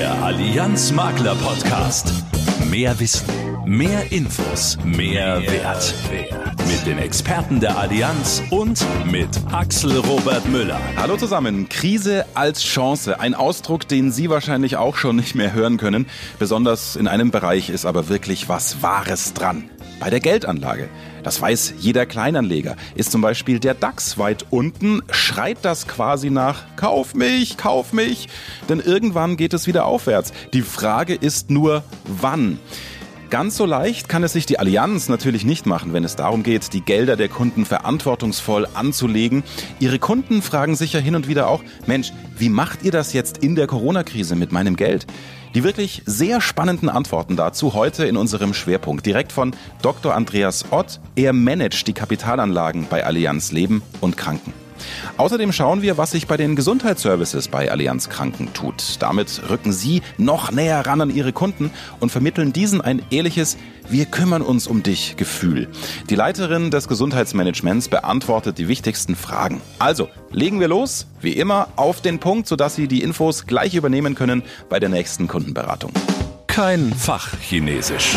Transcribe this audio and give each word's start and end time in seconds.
Der 0.00 0.14
Allianz 0.22 0.92
Makler 0.92 1.34
Podcast. 1.34 2.10
Mehr 2.70 2.98
Wissen, 2.98 3.26
mehr 3.66 4.10
Infos, 4.10 4.78
mehr, 4.82 5.42
Wert. 5.42 5.94
Mit 6.66 6.86
den 6.86 6.96
Experten 6.96 7.60
der 7.60 7.76
Allianz 7.76 8.42
und 8.48 8.82
mit 9.04 9.28
Axel 9.52 9.98
Robert 9.98 10.48
Müller. 10.48 10.80
Hallo 10.96 11.18
zusammen. 11.18 11.68
Krise 11.68 12.24
als 12.32 12.62
Chance. 12.62 13.20
Ein 13.20 13.34
Ausdruck, 13.34 13.86
den 13.88 14.10
Sie 14.10 14.30
wahrscheinlich 14.30 14.78
auch 14.78 14.96
schon 14.96 15.16
nicht 15.16 15.34
mehr 15.34 15.52
hören 15.52 15.76
können. 15.76 16.06
Besonders 16.38 16.96
in 16.96 17.06
einem 17.06 17.30
Bereich 17.30 17.68
ist 17.68 17.84
aber 17.84 18.08
wirklich 18.08 18.48
was 18.48 18.82
Wahres 18.82 19.34
dran. 19.34 19.68
Bei 20.00 20.08
der 20.08 20.20
Geldanlage. 20.20 20.88
Das 21.22 21.40
weiß 21.40 21.74
jeder 21.78 22.06
Kleinanleger. 22.06 22.76
Ist 22.94 23.12
zum 23.12 23.20
Beispiel 23.20 23.58
der 23.58 23.74
DAX 23.74 24.18
weit 24.18 24.46
unten, 24.50 25.02
schreit 25.10 25.58
das 25.62 25.86
quasi 25.86 26.30
nach 26.30 26.64
Kauf 26.76 27.14
mich, 27.14 27.56
kauf 27.56 27.92
mich. 27.92 28.28
Denn 28.68 28.80
irgendwann 28.80 29.36
geht 29.36 29.54
es 29.54 29.66
wieder 29.66 29.84
aufwärts. 29.84 30.32
Die 30.52 30.62
Frage 30.62 31.14
ist 31.14 31.50
nur, 31.50 31.84
wann? 32.04 32.58
Ganz 33.30 33.56
so 33.56 33.64
leicht 33.64 34.08
kann 34.08 34.24
es 34.24 34.32
sich 34.32 34.44
die 34.44 34.58
Allianz 34.58 35.08
natürlich 35.08 35.44
nicht 35.44 35.64
machen, 35.64 35.92
wenn 35.92 36.02
es 36.02 36.16
darum 36.16 36.42
geht, 36.42 36.72
die 36.72 36.80
Gelder 36.80 37.16
der 37.16 37.28
Kunden 37.28 37.64
verantwortungsvoll 37.64 38.66
anzulegen. 38.74 39.44
Ihre 39.78 40.00
Kunden 40.00 40.42
fragen 40.42 40.74
sich 40.74 40.94
ja 40.94 40.98
hin 40.98 41.14
und 41.14 41.28
wieder 41.28 41.46
auch, 41.46 41.62
Mensch, 41.86 42.12
wie 42.36 42.48
macht 42.48 42.82
ihr 42.82 42.90
das 42.90 43.12
jetzt 43.12 43.38
in 43.38 43.54
der 43.54 43.68
Corona-Krise 43.68 44.34
mit 44.34 44.50
meinem 44.50 44.74
Geld? 44.74 45.06
Die 45.54 45.62
wirklich 45.62 46.02
sehr 46.06 46.40
spannenden 46.40 46.88
Antworten 46.88 47.36
dazu 47.36 47.72
heute 47.72 48.04
in 48.04 48.16
unserem 48.16 48.52
Schwerpunkt 48.52 49.06
direkt 49.06 49.30
von 49.30 49.54
Dr. 49.80 50.12
Andreas 50.12 50.64
Ott. 50.72 50.98
Er 51.14 51.32
managt 51.32 51.86
die 51.86 51.92
Kapitalanlagen 51.92 52.88
bei 52.90 53.06
Allianz 53.06 53.52
Leben 53.52 53.82
und 54.00 54.16
Kranken. 54.16 54.52
Außerdem 55.16 55.52
schauen 55.52 55.82
wir, 55.82 55.98
was 55.98 56.12
sich 56.12 56.26
bei 56.26 56.36
den 56.36 56.56
Gesundheitsservices 56.56 57.48
bei 57.48 57.70
Allianz 57.70 58.08
Kranken 58.08 58.52
tut. 58.52 58.96
Damit 59.00 59.42
rücken 59.48 59.72
Sie 59.72 60.02
noch 60.18 60.50
näher 60.52 60.86
ran 60.86 61.00
an 61.00 61.10
Ihre 61.10 61.32
Kunden 61.32 61.70
und 62.00 62.10
vermitteln 62.10 62.52
diesen 62.52 62.80
ein 62.80 63.02
ehrliches 63.10 63.56
Wir 63.88 64.06
kümmern 64.06 64.42
uns 64.42 64.66
um 64.66 64.82
dich 64.82 65.16
Gefühl. 65.16 65.68
Die 66.08 66.14
Leiterin 66.14 66.70
des 66.70 66.86
Gesundheitsmanagements 66.86 67.88
beantwortet 67.88 68.58
die 68.58 68.68
wichtigsten 68.68 69.16
Fragen. 69.16 69.60
Also, 69.78 70.08
legen 70.30 70.60
wir 70.60 70.68
los, 70.68 71.06
wie 71.20 71.32
immer, 71.32 71.68
auf 71.76 72.00
den 72.00 72.18
Punkt, 72.20 72.46
sodass 72.46 72.76
Sie 72.76 72.88
die 72.88 73.02
Infos 73.02 73.46
gleich 73.46 73.74
übernehmen 73.74 74.14
können 74.14 74.42
bei 74.68 74.78
der 74.78 74.88
nächsten 74.88 75.26
Kundenberatung. 75.28 75.92
Kein 76.46 76.92
Fachchinesisch. 76.92 78.16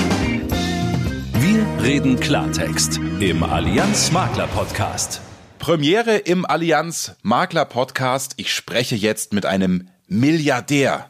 Wir 1.40 1.84
reden 1.84 2.20
Klartext 2.20 3.00
im 3.20 3.44
Allianz 3.44 4.12
Makler 4.12 4.48
Podcast. 4.48 5.22
Premiere 5.64 6.18
im 6.18 6.46
Allianz 6.46 7.16
Makler 7.22 7.64
Podcast. 7.64 8.34
Ich 8.36 8.54
spreche 8.54 8.98
jetzt 8.98 9.32
mit 9.32 9.46
einem 9.46 9.88
Milliardär. 10.08 11.10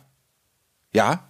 Ja, 0.93 1.27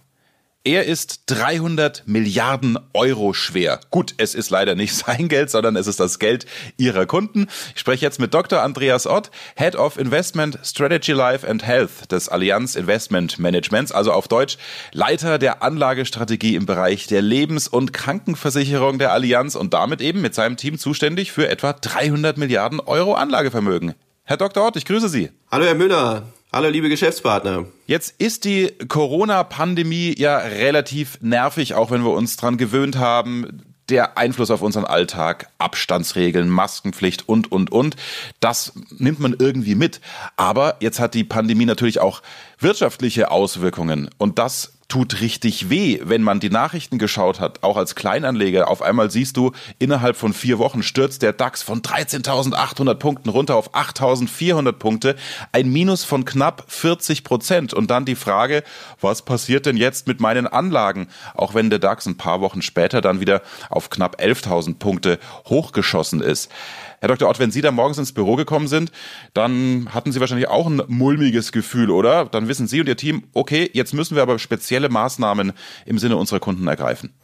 er 0.66 0.86
ist 0.86 1.24
300 1.26 2.04
Milliarden 2.06 2.78
Euro 2.94 3.34
schwer. 3.34 3.80
Gut, 3.90 4.14
es 4.16 4.34
ist 4.34 4.48
leider 4.48 4.74
nicht 4.74 4.94
sein 5.06 5.28
Geld, 5.28 5.50
sondern 5.50 5.76
es 5.76 5.86
ist 5.86 6.00
das 6.00 6.18
Geld 6.18 6.46
ihrer 6.78 7.04
Kunden. 7.04 7.48
Ich 7.74 7.80
spreche 7.80 8.04
jetzt 8.04 8.18
mit 8.18 8.32
Dr. 8.32 8.62
Andreas 8.62 9.06
Ott, 9.06 9.30
Head 9.56 9.76
of 9.76 9.98
Investment 9.98 10.58
Strategy 10.64 11.12
Life 11.12 11.46
and 11.46 11.66
Health 11.66 12.10
des 12.10 12.30
Allianz 12.30 12.76
Investment 12.76 13.38
Managements, 13.38 13.92
also 13.92 14.12
auf 14.12 14.26
Deutsch 14.26 14.56
Leiter 14.92 15.38
der 15.38 15.62
Anlagestrategie 15.62 16.54
im 16.54 16.64
Bereich 16.64 17.06
der 17.08 17.20
Lebens- 17.20 17.68
und 17.68 17.92
Krankenversicherung 17.92 18.98
der 18.98 19.12
Allianz 19.12 19.56
und 19.56 19.74
damit 19.74 20.00
eben 20.00 20.22
mit 20.22 20.34
seinem 20.34 20.56
Team 20.56 20.78
zuständig 20.78 21.30
für 21.30 21.46
etwa 21.46 21.74
300 21.74 22.38
Milliarden 22.38 22.80
Euro 22.80 23.12
Anlagevermögen. 23.12 23.94
Herr 24.22 24.38
Dr. 24.38 24.66
Ott, 24.66 24.76
ich 24.76 24.86
grüße 24.86 25.10
Sie. 25.10 25.30
Hallo 25.50 25.66
Herr 25.66 25.74
Müller. 25.74 26.22
Hallo 26.54 26.68
liebe 26.68 26.88
Geschäftspartner. 26.88 27.64
Jetzt 27.88 28.14
ist 28.18 28.44
die 28.44 28.70
Corona-Pandemie 28.86 30.14
ja 30.16 30.38
relativ 30.38 31.18
nervig, 31.20 31.74
auch 31.74 31.90
wenn 31.90 32.04
wir 32.04 32.12
uns 32.12 32.36
dran 32.36 32.58
gewöhnt 32.58 32.96
haben. 32.96 33.64
Der 33.88 34.16
Einfluss 34.16 34.52
auf 34.52 34.62
unseren 34.62 34.84
Alltag, 34.84 35.48
Abstandsregeln, 35.58 36.48
Maskenpflicht 36.48 37.28
und, 37.28 37.50
und, 37.50 37.72
und. 37.72 37.96
Das 38.38 38.72
nimmt 38.98 39.18
man 39.18 39.34
irgendwie 39.36 39.74
mit. 39.74 40.00
Aber 40.36 40.76
jetzt 40.78 41.00
hat 41.00 41.14
die 41.14 41.24
Pandemie 41.24 41.64
natürlich 41.66 41.98
auch 41.98 42.22
wirtschaftliche 42.60 43.32
Auswirkungen. 43.32 44.08
Und 44.18 44.38
das 44.38 44.73
tut 44.88 45.20
richtig 45.20 45.70
weh, 45.70 46.00
wenn 46.02 46.22
man 46.22 46.40
die 46.40 46.50
Nachrichten 46.50 46.98
geschaut 46.98 47.40
hat, 47.40 47.62
auch 47.62 47.76
als 47.76 47.94
Kleinanleger. 47.94 48.68
Auf 48.68 48.82
einmal 48.82 49.10
siehst 49.10 49.36
du, 49.36 49.52
innerhalb 49.78 50.16
von 50.16 50.32
vier 50.32 50.58
Wochen 50.58 50.82
stürzt 50.82 51.22
der 51.22 51.32
DAX 51.32 51.62
von 51.62 51.82
13.800 51.82 52.94
Punkten 52.94 53.28
runter 53.28 53.56
auf 53.56 53.74
8.400 53.74 54.72
Punkte, 54.72 55.16
ein 55.52 55.70
Minus 55.70 56.04
von 56.04 56.24
knapp 56.24 56.64
40 56.68 57.24
Prozent. 57.24 57.74
Und 57.74 57.90
dann 57.90 58.04
die 58.04 58.14
Frage, 58.14 58.62
was 59.00 59.22
passiert 59.22 59.66
denn 59.66 59.76
jetzt 59.76 60.06
mit 60.06 60.20
meinen 60.20 60.46
Anlagen? 60.46 61.08
Auch 61.34 61.54
wenn 61.54 61.70
der 61.70 61.78
DAX 61.78 62.06
ein 62.06 62.16
paar 62.16 62.40
Wochen 62.40 62.62
später 62.62 63.00
dann 63.00 63.20
wieder 63.20 63.42
auf 63.70 63.90
knapp 63.90 64.20
11.000 64.20 64.78
Punkte 64.78 65.18
hochgeschossen 65.46 66.20
ist. 66.20 66.50
Herr 67.00 67.08
Dr. 67.08 67.28
Ott, 67.28 67.38
wenn 67.38 67.50
Sie 67.50 67.60
da 67.60 67.70
morgens 67.70 67.98
ins 67.98 68.12
Büro 68.12 68.36
gekommen 68.36 68.68
sind, 68.68 68.92
dann 69.32 69.88
hatten 69.92 70.12
Sie 70.12 70.20
wahrscheinlich 70.20 70.48
auch 70.48 70.66
ein 70.66 70.82
mulmiges 70.88 71.52
Gefühl, 71.52 71.90
oder? 71.90 72.26
Dann 72.26 72.48
wissen 72.48 72.66
Sie 72.66 72.80
und 72.80 72.88
Ihr 72.88 72.96
Team, 72.96 73.24
okay, 73.32 73.70
jetzt 73.72 73.94
müssen 73.94 74.14
wir 74.14 74.22
aber 74.22 74.38
spezielle 74.38 74.88
Maßnahmen 74.88 75.52
im 75.86 75.98
Sinne 75.98 76.16
unserer 76.16 76.40
Kunden 76.40 76.66
ergreifen. 76.66 77.14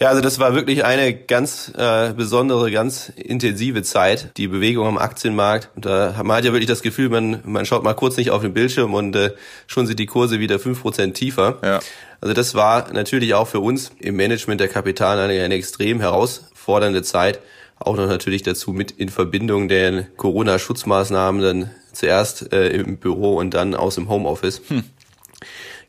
Ja, 0.00 0.08
also 0.08 0.20
das 0.20 0.40
war 0.40 0.54
wirklich 0.56 0.84
eine 0.84 1.14
ganz 1.14 1.72
äh, 1.76 2.12
besondere, 2.14 2.72
ganz 2.72 3.10
intensive 3.10 3.84
Zeit, 3.84 4.36
die 4.36 4.48
Bewegung 4.48 4.88
am 4.88 4.98
Aktienmarkt. 4.98 5.70
Und 5.76 5.86
da 5.86 6.20
man 6.24 6.36
hat 6.36 6.44
ja 6.44 6.52
wirklich 6.52 6.66
das 6.66 6.82
Gefühl, 6.82 7.08
man, 7.10 7.40
man 7.44 7.64
schaut 7.64 7.84
mal 7.84 7.94
kurz 7.94 8.16
nicht 8.16 8.32
auf 8.32 8.42
den 8.42 8.52
Bildschirm 8.52 8.92
und 8.92 9.14
äh, 9.14 9.34
schon 9.68 9.86
sind 9.86 10.00
die 10.00 10.06
Kurse 10.06 10.40
wieder 10.40 10.58
fünf 10.58 10.82
Prozent 10.82 11.16
tiefer. 11.16 11.58
Ja. 11.62 11.80
Also 12.20 12.34
das 12.34 12.54
war 12.56 12.92
natürlich 12.92 13.34
auch 13.34 13.46
für 13.46 13.60
uns 13.60 13.92
im 14.00 14.16
Management 14.16 14.60
der 14.60 14.68
Kapitalanlage 14.68 15.42
eine 15.42 15.54
extrem 15.54 16.00
herausfordernde 16.00 17.02
Zeit 17.02 17.38
auch 17.78 17.96
noch 17.96 18.06
natürlich 18.06 18.42
dazu 18.42 18.72
mit 18.72 18.90
in 18.92 19.08
Verbindung 19.08 19.68
der 19.68 20.04
Corona-Schutzmaßnahmen 20.16 21.42
dann 21.42 21.70
zuerst 21.92 22.52
äh, 22.52 22.68
im 22.68 22.98
Büro 22.98 23.36
und 23.36 23.54
dann 23.54 23.74
aus 23.74 23.96
dem 23.96 24.08
Homeoffice. 24.08 24.62
Hm. 24.68 24.84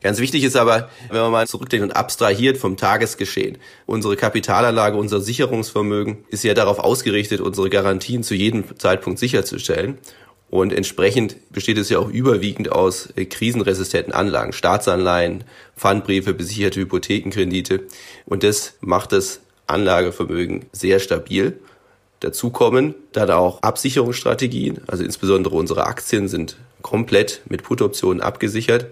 Ganz 0.02 0.18
wichtig 0.20 0.44
ist 0.44 0.56
aber, 0.56 0.90
wenn 1.10 1.20
man 1.20 1.32
mal 1.32 1.46
zurückdenkt 1.46 1.84
und 1.84 1.96
abstrahiert 1.96 2.58
vom 2.58 2.76
Tagesgeschehen. 2.76 3.58
Unsere 3.86 4.16
Kapitalanlage, 4.16 4.96
unser 4.96 5.20
Sicherungsvermögen 5.20 6.18
ist 6.28 6.44
ja 6.44 6.54
darauf 6.54 6.78
ausgerichtet, 6.78 7.40
unsere 7.40 7.70
Garantien 7.70 8.22
zu 8.22 8.34
jedem 8.34 8.78
Zeitpunkt 8.78 9.18
sicherzustellen. 9.18 9.98
Und 10.48 10.72
entsprechend 10.72 11.36
besteht 11.50 11.78
es 11.78 11.88
ja 11.88 11.98
auch 11.98 12.08
überwiegend 12.08 12.70
aus 12.70 13.08
äh, 13.16 13.24
krisenresistenten 13.24 14.12
Anlagen, 14.12 14.52
Staatsanleihen, 14.52 15.44
Pfandbriefe, 15.76 16.34
besicherte 16.34 16.80
Hypothekenkredite. 16.80 17.86
Und 18.26 18.44
das 18.44 18.74
macht 18.80 19.12
das 19.12 19.40
Anlagevermögen 19.66 20.66
sehr 20.72 21.00
stabil. 21.00 21.58
Dazu 22.26 22.50
kommen 22.50 22.96
dann 23.12 23.30
auch 23.30 23.62
Absicherungsstrategien, 23.62 24.80
also 24.88 25.04
insbesondere 25.04 25.54
unsere 25.54 25.86
Aktien 25.86 26.26
sind 26.26 26.56
komplett 26.82 27.42
mit 27.48 27.62
Put-Optionen 27.62 28.20
abgesichert, 28.20 28.86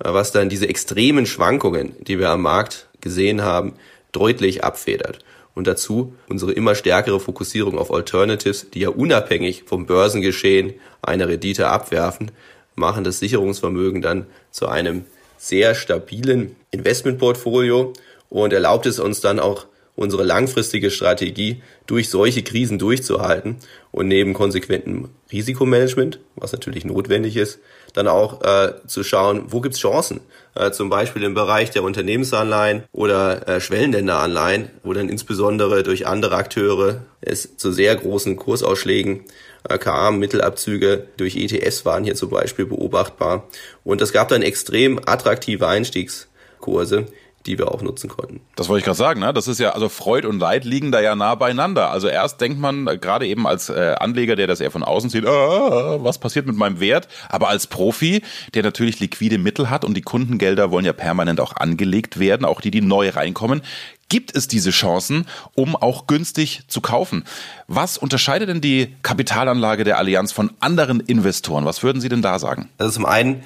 was 0.00 0.32
dann 0.32 0.48
diese 0.48 0.68
extremen 0.68 1.24
Schwankungen, 1.24 1.94
die 2.00 2.18
wir 2.18 2.30
am 2.30 2.42
Markt 2.42 2.88
gesehen 3.00 3.42
haben, 3.42 3.74
deutlich 4.10 4.64
abfedert. 4.64 5.20
Und 5.54 5.68
dazu 5.68 6.14
unsere 6.28 6.50
immer 6.50 6.74
stärkere 6.74 7.20
Fokussierung 7.20 7.78
auf 7.78 7.92
Alternatives, 7.92 8.70
die 8.74 8.80
ja 8.80 8.88
unabhängig 8.88 9.62
vom 9.66 9.86
Börsengeschehen 9.86 10.74
eine 11.00 11.28
Rendite 11.28 11.68
abwerfen, 11.68 12.32
machen 12.74 13.04
das 13.04 13.20
Sicherungsvermögen 13.20 14.02
dann 14.02 14.26
zu 14.50 14.66
einem 14.66 15.04
sehr 15.38 15.76
stabilen 15.76 16.56
Investmentportfolio 16.72 17.92
und 18.30 18.52
erlaubt 18.52 18.86
es 18.86 18.98
uns 18.98 19.20
dann 19.20 19.38
auch 19.38 19.66
unsere 20.00 20.24
langfristige 20.24 20.90
Strategie 20.90 21.60
durch 21.86 22.08
solche 22.08 22.42
Krisen 22.42 22.78
durchzuhalten 22.78 23.56
und 23.92 24.08
neben 24.08 24.32
konsequentem 24.32 25.10
Risikomanagement, 25.30 26.20
was 26.36 26.52
natürlich 26.52 26.86
notwendig 26.86 27.36
ist, 27.36 27.58
dann 27.92 28.08
auch 28.08 28.40
äh, 28.42 28.72
zu 28.86 29.04
schauen, 29.04 29.44
wo 29.48 29.60
gibt's 29.60 29.78
Chancen, 29.78 30.20
äh, 30.54 30.70
zum 30.70 30.88
Beispiel 30.88 31.22
im 31.22 31.34
Bereich 31.34 31.70
der 31.70 31.82
Unternehmensanleihen 31.82 32.84
oder 32.92 33.46
äh, 33.46 33.60
Schwellenländeranleihen, 33.60 34.70
wo 34.84 34.94
dann 34.94 35.10
insbesondere 35.10 35.82
durch 35.82 36.06
andere 36.06 36.36
Akteure 36.36 37.02
es 37.20 37.58
zu 37.58 37.70
sehr 37.70 37.94
großen 37.94 38.36
Kursausschlägen 38.36 39.24
äh, 39.68 39.76
kam, 39.76 40.18
Mittelabzüge 40.18 41.08
durch 41.18 41.36
ETFs 41.36 41.84
waren 41.84 42.04
hier 42.04 42.14
zum 42.14 42.30
Beispiel 42.30 42.64
beobachtbar. 42.64 43.48
Und 43.84 44.00
es 44.00 44.12
gab 44.14 44.28
dann 44.28 44.40
extrem 44.40 44.98
attraktive 45.04 45.68
Einstiegskurse, 45.68 47.06
die 47.46 47.58
wir 47.58 47.70
auch 47.70 47.82
nutzen 47.82 48.08
konnten. 48.08 48.40
Das 48.56 48.68
wollte 48.68 48.80
ich 48.80 48.84
gerade 48.84 48.98
sagen, 48.98 49.20
ne? 49.20 49.32
Das 49.32 49.48
ist 49.48 49.58
ja, 49.58 49.70
also 49.70 49.88
Freud 49.88 50.26
und 50.26 50.38
Leid 50.38 50.64
liegen 50.64 50.92
da 50.92 51.00
ja 51.00 51.16
nah 51.16 51.34
beieinander. 51.34 51.90
Also 51.90 52.08
erst 52.08 52.40
denkt 52.40 52.58
man, 52.58 52.86
äh, 52.86 52.98
gerade 52.98 53.26
eben 53.26 53.46
als 53.46 53.70
äh, 53.70 53.94
Anleger, 53.98 54.36
der 54.36 54.46
das 54.46 54.60
eher 54.60 54.70
von 54.70 54.82
außen 54.82 55.10
sieht, 55.10 55.26
ah, 55.26 55.98
was 56.02 56.18
passiert 56.18 56.46
mit 56.46 56.56
meinem 56.56 56.80
Wert? 56.80 57.08
Aber 57.28 57.48
als 57.48 57.66
Profi, 57.66 58.22
der 58.54 58.62
natürlich 58.62 59.00
liquide 59.00 59.38
Mittel 59.38 59.70
hat 59.70 59.84
und 59.84 59.94
die 59.94 60.02
Kundengelder 60.02 60.70
wollen 60.70 60.84
ja 60.84 60.92
permanent 60.92 61.40
auch 61.40 61.56
angelegt 61.56 62.18
werden, 62.18 62.44
auch 62.44 62.60
die, 62.60 62.70
die 62.70 62.82
neu 62.82 63.08
reinkommen, 63.08 63.62
gibt 64.10 64.36
es 64.36 64.48
diese 64.48 64.70
Chancen, 64.70 65.26
um 65.54 65.74
auch 65.76 66.06
günstig 66.06 66.62
zu 66.66 66.82
kaufen. 66.82 67.24
Was 67.68 67.96
unterscheidet 67.96 68.50
denn 68.50 68.60
die 68.60 68.94
Kapitalanlage 69.02 69.84
der 69.84 69.96
Allianz 69.96 70.32
von 70.32 70.50
anderen 70.60 71.00
Investoren? 71.00 71.64
Was 71.64 71.82
würden 71.82 72.02
Sie 72.02 72.10
denn 72.10 72.20
da 72.20 72.38
sagen? 72.38 72.68
Also 72.76 72.92
zum 72.92 73.06
einen 73.06 73.42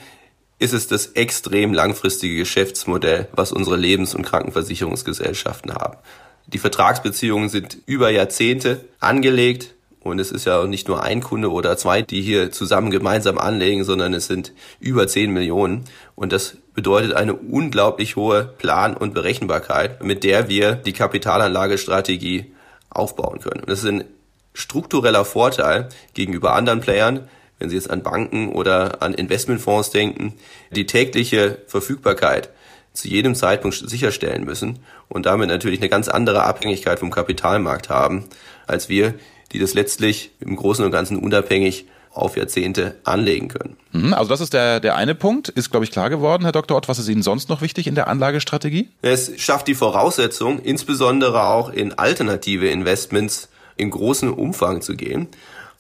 ist 0.58 0.72
es 0.72 0.86
das 0.86 1.08
extrem 1.08 1.74
langfristige 1.74 2.36
Geschäftsmodell, 2.36 3.28
was 3.32 3.52
unsere 3.52 3.76
Lebens- 3.76 4.14
und 4.14 4.24
Krankenversicherungsgesellschaften 4.24 5.74
haben. 5.74 5.96
Die 6.46 6.58
Vertragsbeziehungen 6.58 7.48
sind 7.48 7.78
über 7.86 8.10
Jahrzehnte 8.10 8.84
angelegt 9.00 9.74
und 10.04 10.18
es 10.18 10.30
ist 10.30 10.44
ja 10.44 10.66
nicht 10.66 10.86
nur 10.86 11.02
ein 11.02 11.22
Kunde 11.22 11.50
oder 11.50 11.78
zwei, 11.78 12.02
die 12.02 12.20
hier 12.20 12.52
zusammen 12.52 12.90
gemeinsam 12.90 13.38
anlegen, 13.38 13.84
sondern 13.84 14.12
es 14.12 14.26
sind 14.26 14.52
über 14.78 15.08
10 15.08 15.30
Millionen. 15.30 15.86
Und 16.14 16.30
das 16.30 16.58
bedeutet 16.74 17.14
eine 17.14 17.32
unglaublich 17.32 18.14
hohe 18.14 18.44
Plan- 18.44 18.96
und 18.96 19.14
Berechenbarkeit, 19.14 20.04
mit 20.04 20.22
der 20.22 20.50
wir 20.50 20.74
die 20.74 20.92
Kapitalanlagestrategie 20.92 22.52
aufbauen 22.90 23.40
können. 23.40 23.60
Und 23.60 23.70
das 23.70 23.78
ist 23.78 23.88
ein 23.88 24.04
struktureller 24.52 25.24
Vorteil 25.24 25.88
gegenüber 26.12 26.54
anderen 26.54 26.80
Playern, 26.80 27.26
wenn 27.58 27.70
Sie 27.70 27.76
jetzt 27.76 27.90
an 27.90 28.02
Banken 28.02 28.52
oder 28.52 29.02
an 29.02 29.14
Investmentfonds 29.14 29.90
denken, 29.90 30.34
die 30.70 30.86
tägliche 30.86 31.58
Verfügbarkeit 31.66 32.50
zu 32.92 33.08
jedem 33.08 33.34
Zeitpunkt 33.34 33.76
sicherstellen 33.76 34.44
müssen 34.44 34.78
und 35.08 35.26
damit 35.26 35.48
natürlich 35.48 35.80
eine 35.80 35.88
ganz 35.88 36.08
andere 36.08 36.44
Abhängigkeit 36.44 37.00
vom 37.00 37.10
Kapitalmarkt 37.10 37.88
haben, 37.88 38.24
als 38.66 38.88
wir, 38.88 39.14
die 39.52 39.58
das 39.58 39.74
letztlich 39.74 40.30
im 40.40 40.56
Großen 40.56 40.84
und 40.84 40.90
Ganzen 40.90 41.18
unabhängig 41.18 41.86
auf 42.14 42.36
Jahrzehnte 42.36 42.94
anlegen 43.02 43.48
können. 43.48 43.76
Mhm, 43.92 44.14
also 44.14 44.28
das 44.28 44.40
ist 44.40 44.52
der, 44.52 44.78
der 44.78 44.94
eine 44.94 45.16
Punkt. 45.16 45.48
Ist, 45.48 45.70
glaube 45.70 45.84
ich, 45.84 45.90
klar 45.90 46.10
geworden, 46.10 46.44
Herr 46.44 46.52
Dr. 46.52 46.76
Ott. 46.76 46.88
Was 46.88 47.00
ist 47.00 47.08
Ihnen 47.08 47.22
sonst 47.22 47.48
noch 47.48 47.60
wichtig 47.60 47.88
in 47.88 47.96
der 47.96 48.06
Anlagestrategie? 48.06 48.88
Es 49.02 49.32
schafft 49.38 49.66
die 49.66 49.74
Voraussetzung, 49.74 50.60
insbesondere 50.60 51.48
auch 51.48 51.70
in 51.70 51.92
alternative 51.92 52.68
Investments 52.68 53.48
in 53.76 53.90
großem 53.90 54.32
Umfang 54.32 54.80
zu 54.80 54.94
gehen. 54.94 55.26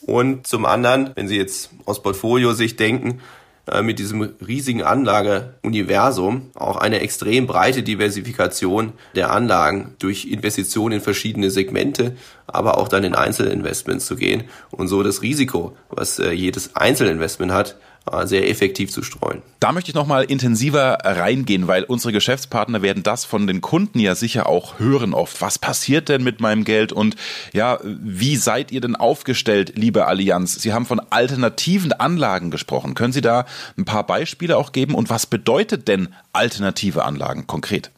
Und 0.06 0.46
zum 0.46 0.66
anderen, 0.66 1.10
wenn 1.14 1.28
Sie 1.28 1.36
jetzt 1.36 1.70
aus 1.86 2.02
Portfolio-Sicht 2.02 2.78
denken, 2.78 3.20
äh, 3.66 3.80
mit 3.80 3.98
diesem 3.98 4.20
riesigen 4.46 4.82
Anlageuniversum 4.82 6.50
auch 6.54 6.76
eine 6.76 7.00
extrem 7.00 7.46
breite 7.46 7.82
Diversifikation 7.82 8.92
der 9.14 9.32
Anlagen 9.32 9.94
durch 9.98 10.26
Investitionen 10.26 10.96
in 10.96 11.00
verschiedene 11.00 11.50
Segmente, 11.50 12.14
aber 12.46 12.76
auch 12.76 12.88
dann 12.88 13.04
in 13.04 13.14
Einzelinvestments 13.14 14.04
zu 14.04 14.16
gehen 14.16 14.44
und 14.70 14.88
so 14.88 15.02
das 15.02 15.22
Risiko, 15.22 15.74
was 15.88 16.18
äh, 16.18 16.32
jedes 16.32 16.76
Einzelinvestment 16.76 17.52
hat, 17.52 17.76
sehr 18.24 18.48
effektiv 18.50 18.90
zu 18.90 19.02
streuen. 19.02 19.42
Da 19.60 19.72
möchte 19.72 19.90
ich 19.90 19.94
nochmal 19.94 20.24
intensiver 20.24 20.98
reingehen, 21.02 21.68
weil 21.68 21.84
unsere 21.84 22.12
Geschäftspartner 22.12 22.82
werden 22.82 23.02
das 23.02 23.24
von 23.24 23.46
den 23.46 23.62
Kunden 23.62 23.98
ja 23.98 24.14
sicher 24.14 24.46
auch 24.46 24.78
hören 24.78 25.14
oft. 25.14 25.40
Was 25.40 25.58
passiert 25.58 26.10
denn 26.10 26.22
mit 26.22 26.40
meinem 26.40 26.64
Geld 26.64 26.92
und 26.92 27.16
ja, 27.52 27.78
wie 27.82 28.36
seid 28.36 28.72
ihr 28.72 28.82
denn 28.82 28.94
aufgestellt, 28.94 29.72
liebe 29.76 30.06
Allianz? 30.06 30.54
Sie 30.54 30.74
haben 30.74 30.84
von 30.84 31.00
alternativen 31.10 31.92
Anlagen 31.92 32.50
gesprochen. 32.50 32.94
Können 32.94 33.14
Sie 33.14 33.22
da 33.22 33.46
ein 33.78 33.86
paar 33.86 34.06
Beispiele 34.06 34.58
auch 34.58 34.72
geben 34.72 34.94
und 34.94 35.08
was 35.08 35.26
bedeutet 35.26 35.88
denn 35.88 36.14
alternative 36.32 37.04
Anlagen 37.04 37.46
konkret? 37.46 37.90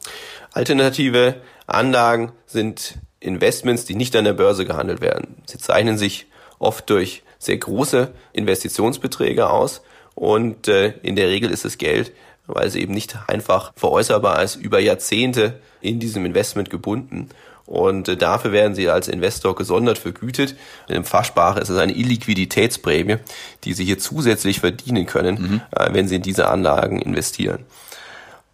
Alternative 0.52 1.34
Anlagen 1.66 2.32
sind 2.46 2.94
Investments, 3.18 3.84
die 3.84 3.96
nicht 3.96 4.14
an 4.14 4.24
der 4.24 4.34
Börse 4.34 4.64
gehandelt 4.64 5.00
werden. 5.00 5.34
Sie 5.46 5.58
zeichnen 5.58 5.98
sich 5.98 6.26
oft 6.60 6.88
durch 6.90 7.24
sehr 7.38 7.56
große 7.56 8.12
Investitionsbeträge 8.32 9.50
aus 9.50 9.82
und 10.16 10.66
äh, 10.66 10.94
in 11.02 11.14
der 11.14 11.28
Regel 11.28 11.50
ist 11.50 11.66
es 11.66 11.76
Geld, 11.76 12.10
weil 12.46 12.66
es 12.66 12.74
eben 12.74 12.94
nicht 12.94 13.16
einfach 13.28 13.72
veräußerbar 13.76 14.42
ist, 14.42 14.56
über 14.56 14.80
Jahrzehnte 14.80 15.60
in 15.82 16.00
diesem 16.00 16.24
Investment 16.24 16.70
gebunden. 16.70 17.28
Und 17.66 18.08
äh, 18.08 18.16
dafür 18.16 18.50
werden 18.50 18.74
sie 18.74 18.88
als 18.88 19.08
Investor 19.08 19.54
gesondert 19.54 19.98
vergütet. 19.98 20.56
In 20.88 20.94
dem 20.94 21.04
Fachsprache 21.04 21.60
ist 21.60 21.68
es 21.68 21.76
eine 21.76 21.92
Illiquiditätsprämie, 21.92 23.18
die 23.64 23.74
sie 23.74 23.84
hier 23.84 23.98
zusätzlich 23.98 24.60
verdienen 24.60 25.04
können, 25.04 25.34
mhm. 25.38 25.60
äh, 25.72 25.92
wenn 25.92 26.08
sie 26.08 26.16
in 26.16 26.22
diese 26.22 26.48
Anlagen 26.48 26.98
investieren. 26.98 27.66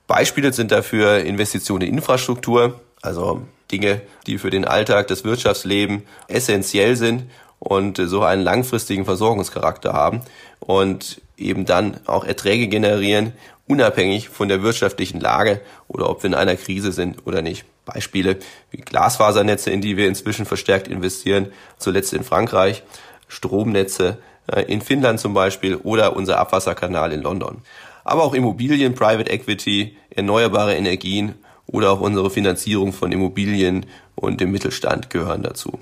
Beispiele 0.08 0.52
sind 0.52 0.72
dafür 0.72 1.18
Investitionen 1.20 1.82
in 1.82 1.94
Infrastruktur, 1.94 2.80
also 3.02 3.42
Dinge, 3.70 4.00
die 4.26 4.38
für 4.38 4.50
den 4.50 4.64
Alltag, 4.64 5.06
das 5.06 5.24
Wirtschaftsleben 5.24 6.02
essentiell 6.26 6.96
sind 6.96 7.30
und 7.60 8.00
äh, 8.00 8.08
so 8.08 8.22
einen 8.22 8.42
langfristigen 8.42 9.04
Versorgungscharakter 9.04 9.92
haben. 9.92 10.22
Und 10.58 11.20
eben 11.42 11.64
dann 11.64 12.00
auch 12.06 12.24
Erträge 12.24 12.68
generieren, 12.68 13.32
unabhängig 13.66 14.28
von 14.28 14.48
der 14.48 14.62
wirtschaftlichen 14.62 15.20
Lage 15.20 15.60
oder 15.88 16.08
ob 16.08 16.22
wir 16.22 16.28
in 16.28 16.34
einer 16.34 16.56
Krise 16.56 16.92
sind 16.92 17.26
oder 17.26 17.42
nicht. 17.42 17.64
Beispiele 17.84 18.38
wie 18.70 18.78
Glasfasernetze, 18.78 19.70
in 19.70 19.80
die 19.80 19.96
wir 19.96 20.06
inzwischen 20.06 20.46
verstärkt 20.46 20.88
investieren, 20.88 21.48
zuletzt 21.78 22.12
in 22.12 22.22
Frankreich, 22.22 22.82
Stromnetze 23.28 24.18
äh, 24.46 24.62
in 24.62 24.80
Finnland 24.80 25.20
zum 25.20 25.34
Beispiel 25.34 25.76
oder 25.76 26.14
unser 26.16 26.38
Abwasserkanal 26.38 27.12
in 27.12 27.22
London. 27.22 27.62
Aber 28.04 28.22
auch 28.24 28.34
Immobilien, 28.34 28.94
Private 28.94 29.30
Equity, 29.30 29.96
erneuerbare 30.10 30.74
Energien 30.74 31.34
oder 31.66 31.90
auch 31.90 32.00
unsere 32.00 32.30
Finanzierung 32.30 32.92
von 32.92 33.12
Immobilien 33.12 33.86
und 34.14 34.40
dem 34.40 34.50
Mittelstand 34.50 35.10
gehören 35.10 35.42
dazu. 35.42 35.78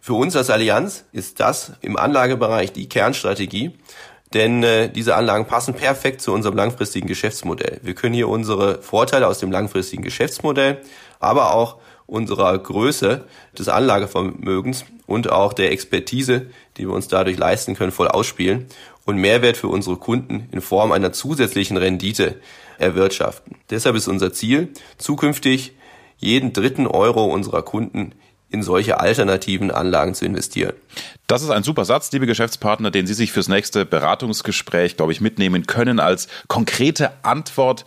Für 0.00 0.14
uns 0.14 0.36
als 0.36 0.50
Allianz 0.50 1.04
ist 1.12 1.40
das 1.40 1.72
im 1.80 1.96
Anlagebereich 1.96 2.72
die 2.72 2.88
Kernstrategie, 2.88 3.72
denn 4.34 4.62
äh, 4.62 4.90
diese 4.90 5.14
Anlagen 5.14 5.46
passen 5.46 5.74
perfekt 5.74 6.20
zu 6.20 6.32
unserem 6.32 6.56
langfristigen 6.56 7.06
Geschäftsmodell. 7.06 7.80
Wir 7.82 7.94
können 7.94 8.14
hier 8.14 8.28
unsere 8.28 8.82
Vorteile 8.82 9.28
aus 9.28 9.38
dem 9.38 9.52
langfristigen 9.52 10.02
Geschäftsmodell, 10.02 10.82
aber 11.20 11.54
auch 11.54 11.76
unserer 12.06 12.56
Größe 12.56 13.24
des 13.58 13.68
Anlagevermögens 13.68 14.84
und 15.06 15.30
auch 15.30 15.52
der 15.52 15.72
Expertise, 15.72 16.46
die 16.76 16.86
wir 16.86 16.94
uns 16.94 17.08
dadurch 17.08 17.38
leisten 17.38 17.74
können, 17.74 17.92
voll 17.92 18.08
ausspielen 18.08 18.66
und 19.04 19.16
Mehrwert 19.16 19.56
für 19.56 19.68
unsere 19.68 19.96
Kunden 19.96 20.48
in 20.52 20.60
Form 20.60 20.92
einer 20.92 21.12
zusätzlichen 21.12 21.76
Rendite 21.76 22.40
erwirtschaften. 22.78 23.56
Deshalb 23.70 23.96
ist 23.96 24.08
unser 24.08 24.32
Ziel, 24.32 24.72
zukünftig 24.98 25.74
jeden 26.18 26.52
dritten 26.52 26.86
Euro 26.86 27.24
unserer 27.26 27.62
Kunden 27.62 28.12
in 28.50 28.62
solche 28.62 29.00
alternativen 29.00 29.70
Anlagen 29.70 30.14
zu 30.14 30.24
investieren. 30.24 30.74
Das 31.26 31.42
ist 31.42 31.50
ein 31.50 31.62
super 31.62 31.84
Satz, 31.84 32.12
liebe 32.12 32.26
Geschäftspartner, 32.26 32.90
den 32.90 33.06
Sie 33.06 33.14
sich 33.14 33.32
fürs 33.32 33.48
nächste 33.48 33.84
Beratungsgespräch, 33.84 34.96
glaube 34.96 35.12
ich, 35.12 35.20
mitnehmen 35.20 35.66
können 35.66 35.98
als 35.98 36.28
konkrete 36.46 37.10
Antwort 37.24 37.84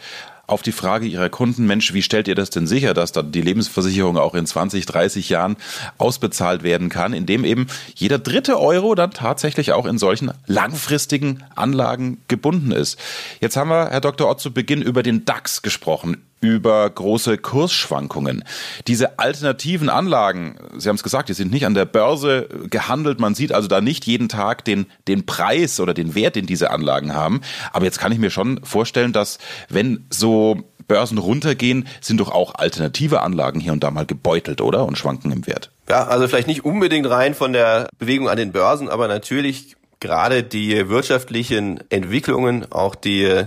auf 0.50 0.62
die 0.62 0.72
Frage 0.72 1.06
Ihrer 1.06 1.30
Kunden, 1.30 1.68
Mensch, 1.68 1.94
wie 1.94 2.02
stellt 2.02 2.28
ihr 2.28 2.36
das 2.36 2.50
denn 2.50 2.68
sicher, 2.68 2.94
dass 2.94 3.12
dann 3.12 3.32
die 3.32 3.42
Lebensversicherung 3.42 4.18
auch 4.18 4.34
in 4.34 4.46
20, 4.46 4.86
30 4.86 5.30
Jahren 5.30 5.58
ausbezahlt 5.98 6.64
werden 6.64 6.90
kann, 6.90 7.14
indem 7.14 7.46
eben 7.46 7.68
jeder 7.96 8.18
dritte 8.18 8.60
Euro 8.60 8.96
dann 8.96 9.12
tatsächlich 9.12 9.74
auch 9.74 9.86
in 9.86 9.98
solchen 9.98 10.32
langfristigen 10.48 11.44
Anlagen 11.56 12.18
gebunden 12.28 12.72
ist. 12.72 12.98
Jetzt 13.40 13.58
haben 13.58 13.70
wir, 13.70 13.90
Herr 13.90 14.02
Dr. 14.02 14.28
Ott, 14.28 14.42
zu 14.42 14.52
Beginn 14.52 14.82
über 14.82 15.04
den 15.04 15.24
DAX 15.24 15.62
gesprochen, 15.62 16.18
über 16.42 16.90
große 16.90 17.38
Kursschwankungen. 17.38 18.44
Diese 18.88 19.20
alternativen 19.20 19.90
Anlagen, 19.90 20.56
Sie 20.78 20.90
haben 20.90 20.96
es 20.96 21.04
gesagt, 21.04 21.30
die 21.30 21.34
sind 21.34 21.52
nicht 21.52 21.66
an 21.66 21.74
der 21.74 21.86
Börse 21.86 22.48
gehandelt. 22.70 23.20
Man 23.20 23.36
sieht 23.36 23.52
also 23.52 23.68
da 23.68 23.82
nicht 23.82 24.06
jeden 24.06 24.30
Tag 24.30 24.64
den, 24.66 24.86
den 25.08 25.26
Preis 25.26 25.80
oder 25.80 25.94
den 25.94 26.16
Wert, 26.16 26.36
den 26.36 26.46
diese 26.46 26.72
Anlagen 26.72 27.14
haben. 27.14 27.42
Aber 27.74 27.86
jetzt 27.86 28.00
kann 28.00 28.12
ich 28.12 28.20
mir 28.20 28.30
schon 28.30 28.64
vorstellen, 28.64 29.14
dass 29.14 29.40
wenn 29.70 30.06
so 30.10 30.64
Börsen 30.88 31.18
runtergehen, 31.18 31.88
sind 32.02 32.20
doch 32.20 32.32
auch 32.32 32.56
alternative 32.56 33.22
Anlagen 33.22 33.60
hier 33.60 33.74
und 33.74 33.84
da 33.84 33.92
mal 33.92 34.06
gebeutelt, 34.06 34.60
oder? 34.60 34.86
Und 34.86 34.98
schwanken 34.98 35.32
im 35.32 35.48
Wert. 35.48 35.72
Ja, 35.88 36.08
also 36.08 36.28
vielleicht 36.28 36.48
nicht 36.48 36.66
unbedingt 36.66 37.10
rein 37.10 37.36
von 37.36 37.54
der 37.54 37.88
Bewegung 37.98 38.28
an 38.28 38.38
den 38.38 38.52
Börsen, 38.52 38.90
aber 38.90 39.08
natürlich 39.08 39.76
gerade 40.00 40.44
die 40.44 40.90
wirtschaftlichen 40.90 41.80
Entwicklungen, 41.90 42.72
auch 42.72 42.96
die 42.96 43.44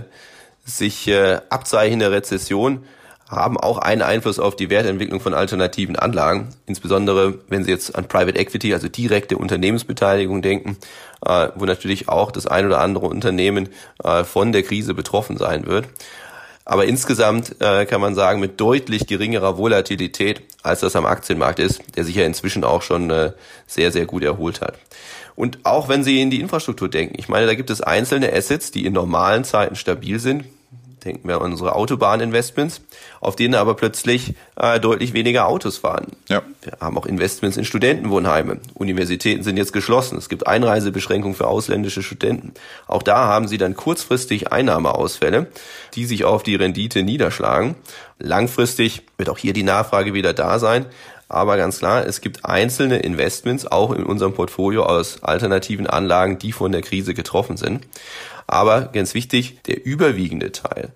sich 0.65 1.07
äh, 1.07 1.39
abzeichnende 1.49 2.11
Rezession 2.11 2.83
haben 3.29 3.57
auch 3.57 3.79
einen 3.79 4.01
Einfluss 4.01 4.39
auf 4.39 4.55
die 4.55 4.69
Wertentwicklung 4.69 5.19
von 5.19 5.33
alternativen 5.33 5.95
Anlagen, 5.95 6.49
insbesondere 6.65 7.39
wenn 7.49 7.63
Sie 7.63 7.71
jetzt 7.71 7.95
an 7.95 8.07
Private 8.07 8.37
Equity, 8.37 8.73
also 8.73 8.89
direkte 8.89 9.37
Unternehmensbeteiligung 9.37 10.41
denken, 10.41 10.77
äh, 11.25 11.49
wo 11.55 11.65
natürlich 11.65 12.09
auch 12.09 12.31
das 12.31 12.47
ein 12.47 12.65
oder 12.65 12.79
andere 12.79 13.07
Unternehmen 13.07 13.69
äh, 14.03 14.23
von 14.23 14.51
der 14.51 14.63
Krise 14.63 14.93
betroffen 14.93 15.37
sein 15.37 15.65
wird. 15.65 15.87
Aber 16.65 16.85
insgesamt 16.85 17.57
äh, 17.59 17.85
kann 17.85 17.99
man 17.99 18.15
sagen, 18.15 18.39
mit 18.39 18.61
deutlich 18.61 19.07
geringerer 19.07 19.57
Volatilität, 19.57 20.43
als 20.61 20.79
das 20.79 20.95
am 20.95 21.05
Aktienmarkt 21.05 21.59
ist, 21.59 21.81
der 21.97 22.05
sich 22.05 22.15
ja 22.15 22.25
inzwischen 22.25 22.63
auch 22.63 22.81
schon 22.81 23.09
äh, 23.09 23.33
sehr, 23.67 23.91
sehr 23.91 24.05
gut 24.05 24.23
erholt 24.23 24.61
hat. 24.61 24.77
Und 25.35 25.59
auch 25.63 25.89
wenn 25.89 26.03
Sie 26.03 26.21
in 26.21 26.29
die 26.29 26.39
Infrastruktur 26.39 26.89
denken, 26.89 27.15
ich 27.17 27.27
meine, 27.27 27.47
da 27.47 27.55
gibt 27.55 27.69
es 27.69 27.81
einzelne 27.81 28.31
Assets, 28.31 28.71
die 28.71 28.85
in 28.85 28.93
normalen 28.93 29.43
Zeiten 29.43 29.75
stabil 29.75 30.19
sind. 30.19 30.45
Denken 31.05 31.27
wir 31.27 31.41
an 31.41 31.51
unsere 31.51 31.75
Autobahninvestments, 31.75 32.81
auf 33.19 33.35
denen 33.35 33.55
aber 33.55 33.73
plötzlich 33.75 34.35
äh, 34.55 34.79
deutlich 34.79 35.13
weniger 35.13 35.47
Autos 35.47 35.79
fahren. 35.79 36.07
Ja. 36.29 36.43
Wir 36.61 36.77
haben 36.79 36.97
auch 36.97 37.05
Investments 37.05 37.57
in 37.57 37.65
Studentenwohnheime. 37.65 38.59
Universitäten 38.73 39.43
sind 39.43 39.57
jetzt 39.57 39.73
geschlossen. 39.73 40.17
Es 40.17 40.29
gibt 40.29 40.47
Einreisebeschränkungen 40.47 41.35
für 41.35 41.47
ausländische 41.47 42.03
Studenten. 42.03 42.53
Auch 42.87 43.03
da 43.03 43.25
haben 43.27 43.47
sie 43.47 43.57
dann 43.57 43.75
kurzfristig 43.75 44.51
Einnahmeausfälle, 44.51 45.47
die 45.95 46.05
sich 46.05 46.23
auf 46.23 46.43
die 46.43 46.55
Rendite 46.55 47.03
niederschlagen. 47.03 47.75
Langfristig 48.19 49.03
wird 49.17 49.29
auch 49.29 49.37
hier 49.37 49.53
die 49.53 49.63
Nachfrage 49.63 50.13
wieder 50.13 50.33
da 50.33 50.59
sein. 50.59 50.85
aber 51.29 51.57
ganz 51.57 51.79
klar, 51.79 52.05
es 52.05 52.21
gibt 52.21 52.45
einzelne 52.45 52.99
Investments 52.99 53.65
auch 53.65 53.91
in 53.91 54.03
unserem 54.03 54.33
Portfolio 54.33 54.83
aus 54.83 55.23
alternativen 55.23 55.87
Anlagen, 55.87 56.37
die 56.37 56.51
von 56.51 56.71
der 56.71 56.81
Krise 56.81 57.13
getroffen 57.13 57.57
sind. 57.57 57.85
Aber 58.53 58.89
ganz 58.93 59.15
wichtig, 59.15 59.63
der 59.63 59.83
überwiegende 59.83 60.51
Teil 60.51 60.91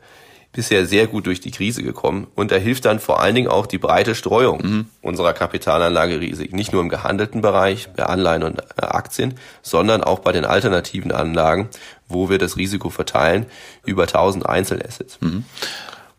bisher 0.51 0.85
sehr 0.85 1.07
gut 1.07 1.25
durch 1.25 1.41
die 1.41 1.49
Krise 1.49 1.81
gekommen 1.81 2.27
und 2.35 2.51
da 2.51 2.55
hilft 2.55 2.85
dann 2.85 2.99
vor 2.99 3.19
allen 3.19 3.33
Dingen 3.33 3.47
auch 3.47 3.65
die 3.65 3.79
breite 3.79 4.13
Streuung 4.13 4.61
mhm. 4.61 4.85
unserer 5.01 5.33
Kapitalanlagerisiken. 5.33 6.55
Nicht 6.55 6.71
nur 6.71 6.83
im 6.83 6.89
gehandelten 6.89 7.41
Bereich, 7.41 7.89
bei 7.95 8.03
Anleihen 8.03 8.43
und 8.43 8.59
äh, 8.59 8.63
Aktien, 8.81 9.33
sondern 9.63 10.03
auch 10.03 10.19
bei 10.19 10.31
den 10.31 10.45
alternativen 10.45 11.11
Anlagen, 11.11 11.69
wo 12.07 12.29
wir 12.29 12.37
das 12.37 12.57
Risiko 12.57 12.91
verteilen 12.91 13.47
über 13.85 14.03
1000 14.03 14.45
Einzelassets. 14.45 15.17
Mhm. 15.19 15.43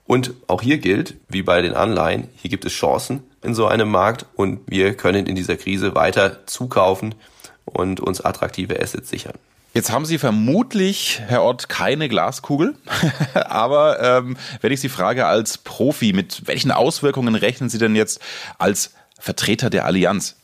Und 0.07 0.35
auch 0.49 0.63
hier 0.63 0.79
gilt, 0.79 1.15
wie 1.29 1.43
bei 1.43 1.63
den 1.63 1.75
Anleihen, 1.75 2.27
hier 2.35 2.51
gibt 2.51 2.65
es 2.65 2.73
Chancen 2.73 3.23
in 3.45 3.55
so 3.55 3.67
einem 3.69 3.91
Markt 3.91 4.27
und 4.35 4.61
wir 4.67 4.95
können 4.95 5.27
in 5.27 5.37
dieser 5.37 5.57
Krise 5.57 5.95
weiter 5.95 6.47
zukaufen 6.47 7.15
und 7.65 8.01
uns 8.01 8.21
attraktive 8.21 8.81
Assets 8.81 9.09
sichern. 9.09 9.35
Jetzt 9.79 9.93
haben 9.93 10.07
Sie 10.07 10.19
vermutlich, 10.19 11.23
Herr 11.29 11.45
Ott, 11.45 11.69
keine 11.69 12.09
Glaskugel. 12.09 12.75
Aber 13.35 14.03
ähm, 14.03 14.37
wenn 14.61 14.73
ich 14.73 14.81
Sie 14.81 14.89
frage 14.89 15.27
als 15.27 15.57
Profi, 15.57 16.13
mit 16.13 16.49
welchen 16.49 16.73
Auswirkungen 16.73 17.37
rechnen 17.37 17.69
Sie 17.69 17.79
denn 17.79 17.95
jetzt 17.95 18.21
als 18.59 18.95
Vertreter 19.21 19.71
der 19.71 19.85
Allianz 19.85 20.35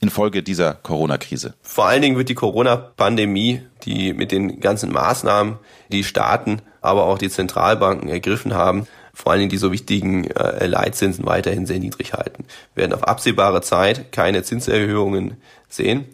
infolge 0.00 0.42
dieser 0.42 0.74
Corona-Krise? 0.74 1.54
Vor 1.62 1.86
allen 1.86 2.02
Dingen 2.02 2.18
wird 2.18 2.28
die 2.28 2.34
Corona-Pandemie, 2.34 3.62
die 3.84 4.12
mit 4.12 4.32
den 4.32 4.60
ganzen 4.60 4.92
Maßnahmen, 4.92 5.56
die 5.90 6.04
Staaten, 6.04 6.60
aber 6.82 7.04
auch 7.04 7.16
die 7.16 7.30
Zentralbanken 7.30 8.10
ergriffen 8.10 8.52
haben, 8.52 8.86
vor 9.14 9.32
allen 9.32 9.38
Dingen 9.38 9.50
die 9.50 9.56
so 9.56 9.72
wichtigen 9.72 10.30
äh, 10.32 10.66
Leitzinsen 10.66 11.24
weiterhin 11.24 11.64
sehr 11.64 11.78
niedrig 11.78 12.12
halten. 12.12 12.44
Wir 12.74 12.82
werden 12.82 12.92
auf 12.92 13.08
absehbare 13.08 13.62
Zeit 13.62 14.12
keine 14.12 14.42
Zinserhöhungen 14.42 15.38
sehen. 15.70 16.04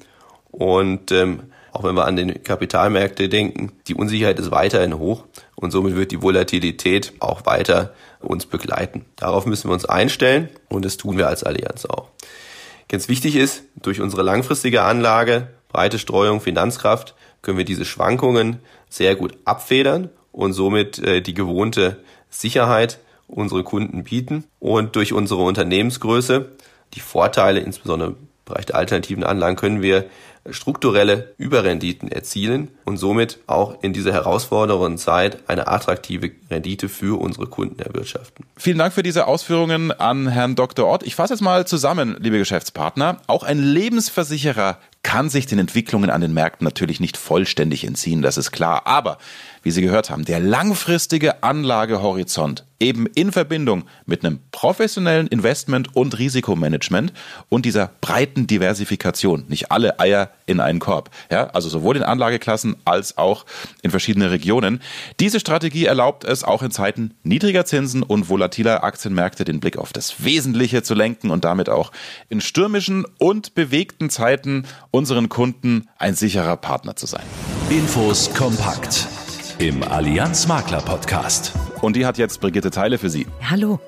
Und 0.52 1.10
ähm, 1.10 1.50
auch 1.72 1.84
wenn 1.84 1.94
wir 1.94 2.06
an 2.06 2.16
den 2.16 2.42
Kapitalmärkte 2.42 3.28
denken, 3.28 3.72
die 3.86 3.94
Unsicherheit 3.94 4.38
ist 4.38 4.50
weiterhin 4.50 4.98
hoch 4.98 5.24
und 5.56 5.70
somit 5.70 5.96
wird 5.96 6.10
die 6.10 6.22
Volatilität 6.22 7.12
auch 7.20 7.46
weiter 7.46 7.94
uns 8.20 8.46
begleiten. 8.46 9.04
Darauf 9.16 9.46
müssen 9.46 9.68
wir 9.68 9.74
uns 9.74 9.84
einstellen 9.84 10.48
und 10.68 10.84
das 10.84 10.96
tun 10.96 11.16
wir 11.16 11.28
als 11.28 11.44
Allianz 11.44 11.86
auch. 11.86 12.08
Ganz 12.88 13.08
wichtig 13.08 13.36
ist, 13.36 13.62
durch 13.80 14.00
unsere 14.00 14.22
langfristige 14.22 14.82
Anlage, 14.82 15.48
breite 15.68 15.98
Streuung, 15.98 16.40
Finanzkraft, 16.40 17.14
können 17.42 17.58
wir 17.58 17.64
diese 17.64 17.84
Schwankungen 17.84 18.58
sehr 18.88 19.14
gut 19.14 19.38
abfedern 19.44 20.10
und 20.32 20.52
somit 20.52 20.98
äh, 20.98 21.20
die 21.22 21.34
gewohnte 21.34 21.98
Sicherheit 22.28 22.98
unsere 23.26 23.62
Kunden 23.62 24.04
bieten. 24.04 24.44
Und 24.58 24.96
durch 24.96 25.12
unsere 25.12 25.42
Unternehmensgröße, 25.42 26.50
die 26.94 27.00
Vorteile, 27.00 27.60
insbesondere 27.60 28.10
im 28.10 28.16
Bereich 28.44 28.66
der 28.66 28.76
alternativen 28.76 29.24
Anlagen, 29.24 29.56
können 29.56 29.82
wir 29.82 30.06
strukturelle 30.49 31.35
Überrenditen 31.37 32.11
erzielen 32.11 32.68
und 32.85 32.97
somit 32.97 33.38
auch 33.47 33.82
in 33.82 33.92
dieser 33.92 34.12
herausfordernden 34.12 34.99
Zeit 34.99 35.38
eine 35.49 35.68
attraktive 35.68 36.30
Rendite 36.50 36.88
für 36.88 37.20
unsere 37.20 37.47
Kunden 37.47 37.80
erwirtschaften. 37.80 38.47
Vielen 38.56 38.78
Dank 38.78 38.92
für 38.94 39.02
diese 39.02 39.26
Ausführungen 39.26 39.92
an 39.92 40.28
Herrn 40.28 40.54
Dr. 40.54 40.88
Ott. 40.88 41.02
Ich 41.02 41.14
fasse 41.14 41.35
jetzt 41.35 41.42
mal 41.42 41.66
zusammen, 41.66 42.16
liebe 42.20 42.38
Geschäftspartner. 42.38 43.20
Auch 43.26 43.42
ein 43.42 43.59
Lebensversicherer 43.59 44.78
kann 45.02 45.30
sich 45.30 45.47
den 45.47 45.59
Entwicklungen 45.59 46.11
an 46.11 46.20
den 46.20 46.35
Märkten 46.35 46.64
natürlich 46.64 47.00
nicht 47.00 47.16
vollständig 47.16 47.85
entziehen, 47.85 48.23
das 48.23 48.37
ist 48.37 48.50
klar. 48.50 48.87
Aber, 48.87 49.18
wie 49.62 49.71
Sie 49.71 49.83
gehört 49.83 50.11
haben, 50.11 50.25
der 50.25 50.40
langfristige 50.40 51.43
Anlagehorizont 51.43 52.64
eben 52.81 53.07
in 53.07 53.31
Verbindung 53.31 53.85
mit 54.07 54.25
einem 54.25 54.40
professionellen 54.50 55.26
Investment- 55.26 55.95
und 55.95 56.19
Risikomanagement 56.19 57.12
und 57.50 57.67
dieser 57.67 57.90
breiten 58.00 58.47
Diversifikation, 58.47 59.45
nicht 59.49 59.71
alle 59.71 60.00
Eier 60.00 60.31
in 60.47 60.61
einen 60.61 60.79
Korb, 60.79 61.11
ja, 61.31 61.49
also 61.50 61.69
sowohl 61.69 61.99
in 61.99 62.02
Anlageklassen 62.02 62.76
als 62.87 63.19
auch 63.19 63.45
in 63.83 63.90
verschiedene 63.90 64.31
Regionen. 64.31 64.81
Diese 65.21 65.40
Strategie 65.40 65.85
erlaubt 65.85 66.25
es 66.25 66.43
auch 66.43 66.62
in 66.62 66.71
Zeiten 66.71 67.14
niedriger 67.23 67.67
Zinsen 67.67 68.02
und 68.02 68.31
volatiler 68.31 68.83
Aktienmärkte 68.83 69.45
den 69.45 69.61
Blick 69.61 69.76
auf 69.76 69.93
das 69.93 70.25
Wesentliche 70.25 70.83
zu 70.83 70.95
lenken 70.95 71.31
und 71.31 71.45
damit 71.45 71.69
auch 71.69 71.93
in 72.31 72.40
stürmischen 72.40 73.05
und 73.19 73.55
bewegten 73.55 74.09
Zeiten 74.09 74.64
unseren 74.90 75.29
Kunden 75.29 75.88
ein 75.99 76.14
sicherer 76.14 76.57
Partner 76.57 76.97
zu 76.97 77.07
sein. 77.07 77.25
Infos 77.69 78.33
kompakt 78.33 79.07
im 79.61 79.83
Allianz 79.83 80.47
Makler 80.47 80.81
Podcast. 80.81 81.52
Und 81.83 81.95
die 81.95 82.07
hat 82.07 82.17
jetzt 82.17 82.40
Brigitte 82.40 82.71
Teile 82.71 82.97
für 82.97 83.11
Sie. 83.11 83.26
Hallo. 83.43 83.79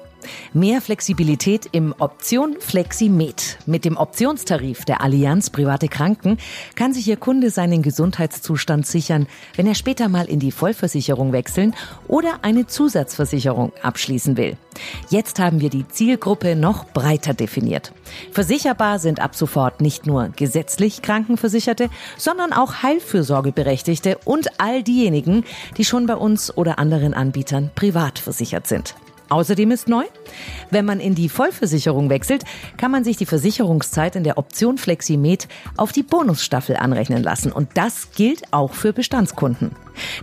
Mehr 0.53 0.81
Flexibilität 0.81 1.69
im 1.73 1.95
Option 1.99 2.57
FlexiMed. 2.59 3.59
Mit 3.67 3.85
dem 3.85 3.97
Optionstarif 3.97 4.85
der 4.85 5.01
Allianz 5.01 5.51
Private 5.51 5.89
Kranken 5.89 6.39
kann 6.75 6.93
sich 6.93 7.09
Ihr 7.09 7.17
Kunde 7.17 7.51
seinen 7.51 7.83
Gesundheitszustand 7.83 8.87
sichern, 8.87 9.27
wenn 9.57 9.67
er 9.67 9.75
später 9.75 10.09
mal 10.09 10.27
in 10.27 10.41
die 10.41 10.53
Vollversicherung 10.53 11.33
wechseln 11.33 11.75
oder 12.09 12.41
eine 12.43 12.67
Zusatzversicherung 12.67 13.73
abschließen 13.83 14.37
will. 14.37 14.57
Jetzt 15.11 15.39
haben 15.39 15.61
wir 15.61 15.71
die 15.71 15.87
Zielgruppe 15.89 16.57
noch 16.57 16.87
breiter 16.87 17.35
definiert. 17.35 17.93
Versicherbar 18.33 18.99
sind 18.99 19.21
ab 19.21 19.35
sofort 19.35 19.81
nicht 19.81 20.07
nur 20.07 20.31
gesetzlich 20.31 21.03
Krankenversicherte, 21.03 21.91
sondern 22.17 22.53
auch 22.53 22.83
Heilfürsorgeberechtigte 22.83 24.19
und 24.25 24.61
all 24.61 24.83
diejenigen, 24.83 25.45
die 25.77 25.85
schon 25.85 26.07
bei 26.07 26.15
uns 26.15 26.57
oder 26.57 26.79
anderen 26.79 27.15
Anbietern 27.15 27.71
privat 27.75 28.19
versichert 28.19 28.67
sind. 28.67 28.95
Außerdem 29.29 29.71
ist 29.71 29.89
neu, 29.89 30.05
wenn 30.71 30.85
man 30.85 31.01
in 31.01 31.15
die 31.15 31.29
Vollversicherung 31.29 32.11
wechselt, 32.11 32.45
kann 32.77 32.91
man 32.91 33.05
sich 33.05 33.17
die 33.17 33.27
Versicherungszeit 33.27 34.17
in 34.17 34.25
der 34.25 34.39
Option 34.39 34.79
FlexiMed 34.79 35.49
auf 35.77 35.93
die 35.93 36.03
Bonusstaffel 36.03 36.77
anrechnen 36.77 37.23
lassen. 37.23 37.53
Und 37.53 37.71
das 37.75 38.13
gilt 38.13 38.43
auch 38.53 38.75
für 38.75 38.93
Bestandskunden. 38.93 39.73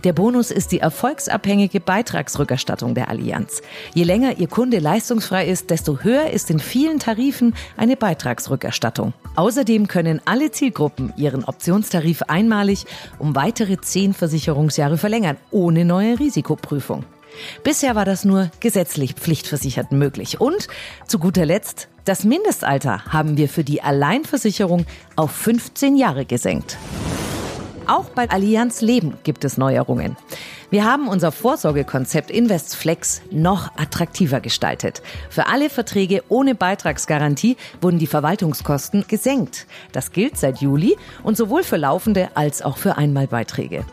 Der 0.04 0.12
Bonus 0.12 0.50
ist 0.50 0.72
die 0.72 0.80
erfolgsabhängige 0.80 1.80
Beitragsrückerstattung 1.80 2.94
der 2.94 3.08
Allianz. 3.08 3.62
Je 3.94 4.04
länger 4.04 4.38
Ihr 4.38 4.48
Kunde 4.48 4.78
leistungsfrei 4.78 5.46
ist, 5.46 5.70
desto 5.70 6.00
höher 6.00 6.30
ist 6.30 6.50
in 6.50 6.58
vielen 6.58 6.98
Tarifen 6.98 7.54
eine 7.76 7.96
Beitragsrückerstattung. 7.96 9.12
Außerdem 9.36 9.88
können 9.88 10.20
alle 10.24 10.50
Zielgruppen 10.50 11.12
ihren 11.16 11.44
Optionstarif 11.44 12.22
einmalig 12.22 12.86
um 13.18 13.34
weitere 13.36 13.80
zehn 13.80 14.12
Versicherungsjahre 14.12 14.98
verlängern, 14.98 15.36
ohne 15.50 15.84
neue 15.84 16.18
Risikoprüfung. 16.18 17.04
Bisher 17.64 17.94
war 17.94 18.04
das 18.04 18.24
nur 18.24 18.50
gesetzlich 18.60 19.14
Pflichtversicherten 19.14 19.98
möglich. 19.98 20.40
Und 20.40 20.68
zu 21.06 21.18
guter 21.18 21.46
Letzt, 21.46 21.88
das 22.04 22.24
Mindestalter 22.24 23.04
haben 23.06 23.36
wir 23.36 23.48
für 23.48 23.64
die 23.64 23.82
Alleinversicherung 23.82 24.86
auf 25.16 25.30
15 25.30 25.96
Jahre 25.96 26.24
gesenkt. 26.24 26.78
Auch 27.86 28.10
bei 28.10 28.30
Allianz 28.30 28.80
Leben 28.82 29.14
gibt 29.24 29.44
es 29.44 29.58
Neuerungen. 29.58 30.16
Wir 30.70 30.84
haben 30.84 31.08
unser 31.08 31.32
Vorsorgekonzept 31.32 32.30
InvestFlex 32.30 33.22
noch 33.32 33.76
attraktiver 33.76 34.40
gestaltet. 34.40 35.02
Für 35.28 35.48
alle 35.48 35.68
Verträge 35.68 36.22
ohne 36.28 36.54
Beitragsgarantie 36.54 37.56
wurden 37.80 37.98
die 37.98 38.06
Verwaltungskosten 38.06 39.06
gesenkt. 39.08 39.66
Das 39.90 40.12
gilt 40.12 40.36
seit 40.36 40.60
Juli 40.60 40.96
und 41.24 41.36
sowohl 41.36 41.64
für 41.64 41.76
laufende 41.76 42.28
als 42.34 42.62
auch 42.62 42.76
für 42.76 42.96
Einmalbeiträge. 42.96 43.84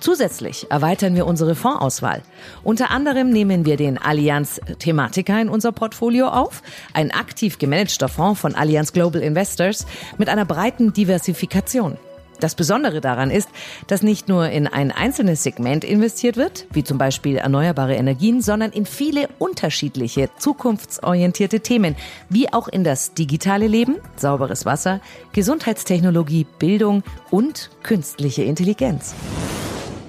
Zusätzlich 0.00 0.66
erweitern 0.70 1.14
wir 1.14 1.26
unsere 1.26 1.54
Fondsauswahl. 1.54 2.22
Unter 2.62 2.90
anderem 2.90 3.30
nehmen 3.30 3.64
wir 3.64 3.76
den 3.76 3.98
Allianz 3.98 4.60
Thematica 4.78 5.40
in 5.40 5.48
unser 5.48 5.72
Portfolio 5.72 6.28
auf, 6.28 6.62
ein 6.92 7.10
aktiv 7.10 7.58
gemanagter 7.58 8.08
Fonds 8.08 8.40
von 8.40 8.54
Allianz 8.54 8.92
Global 8.92 9.22
Investors 9.22 9.86
mit 10.18 10.28
einer 10.28 10.44
breiten 10.44 10.92
Diversifikation. 10.92 11.98
Das 12.40 12.54
Besondere 12.54 13.00
daran 13.00 13.30
ist, 13.30 13.48
dass 13.86 14.02
nicht 14.02 14.28
nur 14.28 14.50
in 14.50 14.66
ein 14.66 14.92
einzelnes 14.92 15.42
Segment 15.42 15.84
investiert 15.84 16.36
wird, 16.36 16.66
wie 16.70 16.84
zum 16.84 16.98
Beispiel 16.98 17.36
erneuerbare 17.36 17.94
Energien, 17.94 18.42
sondern 18.42 18.72
in 18.72 18.84
viele 18.84 19.28
unterschiedliche 19.38 20.28
zukunftsorientierte 20.38 21.60
Themen, 21.60 21.96
wie 22.28 22.52
auch 22.52 22.68
in 22.68 22.84
das 22.84 23.14
digitale 23.14 23.66
Leben, 23.66 23.96
sauberes 24.16 24.66
Wasser, 24.66 25.00
Gesundheitstechnologie, 25.32 26.46
Bildung 26.58 27.02
und 27.30 27.70
künstliche 27.82 28.42
Intelligenz. 28.42 29.14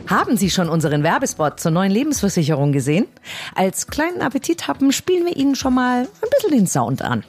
Haben 0.07 0.37
Sie 0.37 0.49
schon 0.49 0.69
unseren 0.69 1.03
Werbespot 1.03 1.59
zur 1.59 1.71
neuen 1.71 1.91
Lebensversicherung 1.91 2.71
gesehen? 2.71 3.07
Als 3.55 3.87
kleinen 3.87 4.21
Appetit 4.21 4.69
haben, 4.69 4.93
spielen 4.93 5.25
wir 5.25 5.35
Ihnen 5.35 5.55
schon 5.55 5.73
mal 5.73 6.03
ein 6.03 6.29
bisschen 6.31 6.51
den 6.51 6.65
Sound 6.65 7.01
an. 7.01 7.25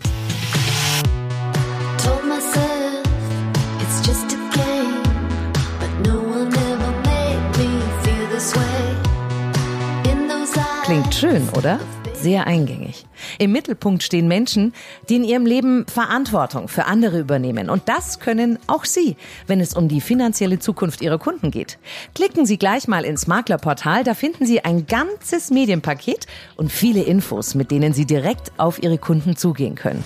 Klingt 10.85 11.15
schön, 11.15 11.49
oder? 11.51 11.81
Sehr 12.21 12.49
eingängig. 12.49 13.07
Im 13.39 13.53
Mittelpunkt 13.53 14.03
stehen 14.03 14.27
Menschen, 14.27 14.73
die 15.09 15.17
in 15.17 15.25
ihrem 15.25 15.47
Leben 15.47 15.87
Verantwortung 15.87 16.67
für 16.67 16.87
andere 16.87 17.21
übernehmen. 17.21 17.71
Und 17.71 17.89
das 17.89 18.19
können 18.19 18.59
auch 18.67 18.85
Sie, 18.85 19.17
wenn 19.47 19.61
es 19.61 19.75
um 19.75 19.87
die 19.87 20.01
finanzielle 20.01 20.59
Zukunft 20.59 21.01
Ihrer 21.01 21.19
Kunden 21.19 21.53
geht. 21.53 21.79
Klicken 22.15 22.45
Sie 22.45 22.59
gleich 22.59 22.89
mal 22.89 23.05
ins 23.05 23.29
Maklerportal, 23.29 24.03
da 24.03 24.15
finden 24.15 24.47
Sie 24.47 24.65
ein 24.65 24.87
ganzes 24.87 25.51
Medienpaket 25.51 26.27
und 26.57 26.73
viele 26.73 27.03
Infos, 27.03 27.55
mit 27.55 27.71
denen 27.71 27.93
Sie 27.93 28.05
direkt 28.05 28.51
auf 28.57 28.83
Ihre 28.83 28.99
Kunden 28.99 29.37
zugehen 29.37 29.77
können. 29.77 30.03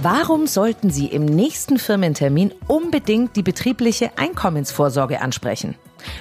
Warum 0.00 0.46
sollten 0.46 0.90
Sie 0.90 1.08
im 1.08 1.26
nächsten 1.26 1.78
Firmentermin 1.78 2.54
unbedingt 2.68 3.36
die 3.36 3.42
betriebliche 3.42 4.16
Einkommensvorsorge 4.16 5.20
ansprechen? 5.20 5.74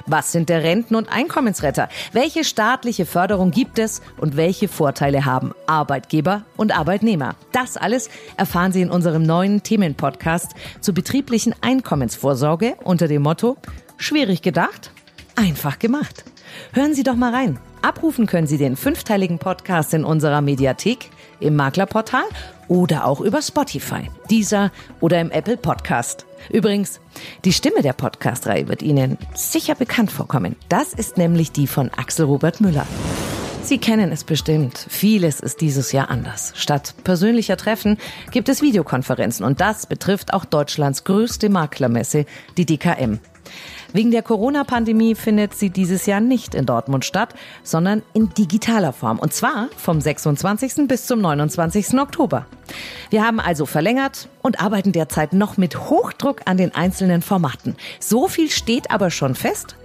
Was 0.05 0.31
sind 0.31 0.49
der 0.49 0.63
Renten- 0.63 0.95
und 0.95 1.09
Einkommensretter? 1.11 1.89
Welche 2.11 2.43
staatliche 2.43 3.05
Förderung 3.05 3.51
gibt 3.51 3.79
es 3.79 4.01
und 4.17 4.37
welche 4.37 4.67
Vorteile 4.67 5.25
haben 5.25 5.53
Arbeitgeber 5.65 6.43
und 6.55 6.77
Arbeitnehmer? 6.77 7.35
Das 7.51 7.77
alles 7.77 8.09
erfahren 8.37 8.71
Sie 8.71 8.81
in 8.81 8.89
unserem 8.89 9.23
neuen 9.23 9.63
Themenpodcast 9.63 10.53
zur 10.81 10.93
betrieblichen 10.93 11.53
Einkommensvorsorge 11.61 12.75
unter 12.83 13.07
dem 13.07 13.23
Motto 13.23 13.57
Schwierig 13.99 14.43
gedacht, 14.43 14.91
einfach 15.35 15.79
gemacht. 15.79 16.23
Hören 16.71 16.93
Sie 16.93 17.03
doch 17.03 17.15
mal 17.15 17.33
rein. 17.33 17.59
Abrufen 17.81 18.27
können 18.27 18.45
Sie 18.45 18.57
den 18.57 18.75
fünfteiligen 18.75 19.39
Podcast 19.39 19.93
in 19.93 20.03
unserer 20.03 20.41
Mediathek, 20.41 21.09
im 21.39 21.55
Maklerportal 21.55 22.25
oder 22.67 23.05
auch 23.05 23.21
über 23.21 23.41
Spotify, 23.41 24.09
dieser 24.29 24.71
oder 24.99 25.19
im 25.21 25.31
Apple 25.31 25.57
Podcast. 25.57 26.25
Übrigens, 26.51 26.99
die 27.45 27.53
Stimme 27.53 27.81
der 27.81 27.93
Podcast-Reihe 27.93 28.67
wird 28.67 28.81
Ihnen 28.81 29.17
sicher 29.33 29.75
bekannt 29.75 30.11
vorkommen. 30.11 30.55
Das 30.69 30.93
ist 30.93 31.17
nämlich 31.17 31.51
die 31.51 31.67
von 31.67 31.89
Axel 31.95 32.25
Robert 32.25 32.61
Müller. 32.61 32.85
Sie 33.63 33.79
kennen 33.79 34.13
es 34.13 34.23
bestimmt. 34.23 34.85
Vieles 34.89 35.41
ist 35.41 35.59
dieses 35.59 35.91
Jahr 35.91 36.09
anders. 36.09 36.53
Statt 36.55 36.95
persönlicher 37.03 37.57
Treffen 37.57 37.97
gibt 38.31 38.47
es 38.47 38.61
Videokonferenzen 38.61 39.45
und 39.45 39.59
das 39.59 39.87
betrifft 39.87 40.33
auch 40.33 40.45
Deutschlands 40.45 41.03
größte 41.03 41.49
Maklermesse, 41.49 42.25
die 42.55 42.65
DKM. 42.65 43.19
Wegen 43.93 44.11
der 44.11 44.23
Corona-Pandemie 44.23 45.15
findet 45.15 45.55
sie 45.55 45.69
dieses 45.69 46.05
Jahr 46.05 46.19
nicht 46.19 46.55
in 46.55 46.65
Dortmund 46.65 47.05
statt, 47.05 47.33
sondern 47.63 48.03
in 48.13 48.29
digitaler 48.33 48.93
Form. 48.93 49.19
Und 49.19 49.33
zwar 49.33 49.69
vom 49.77 50.01
26. 50.01 50.87
bis 50.87 51.05
zum 51.05 51.21
29. 51.21 51.99
Oktober. 51.99 52.45
Wir 53.09 53.25
haben 53.25 53.39
also 53.39 53.65
verlängert 53.65 54.27
und 54.41 54.61
arbeiten 54.61 54.91
derzeit 54.91 55.33
noch 55.33 55.57
mit 55.57 55.89
Hochdruck 55.89 56.41
an 56.45 56.57
den 56.57 56.75
einzelnen 56.75 57.21
Formaten. 57.21 57.75
So 57.99 58.27
viel 58.27 58.49
steht 58.49 58.91
aber 58.91 59.09
schon 59.09 59.35
fest. 59.35 59.75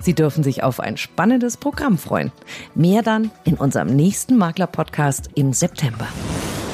Sie 0.00 0.14
dürfen 0.14 0.44
sich 0.44 0.62
auf 0.62 0.80
ein 0.80 0.96
spannendes 0.96 1.56
Programm 1.56 1.98
freuen. 1.98 2.30
Mehr 2.74 3.02
dann 3.02 3.30
in 3.44 3.54
unserem 3.54 3.88
nächsten 3.88 4.36
Makler-Podcast 4.36 5.30
im 5.34 5.52
September. 5.52 6.06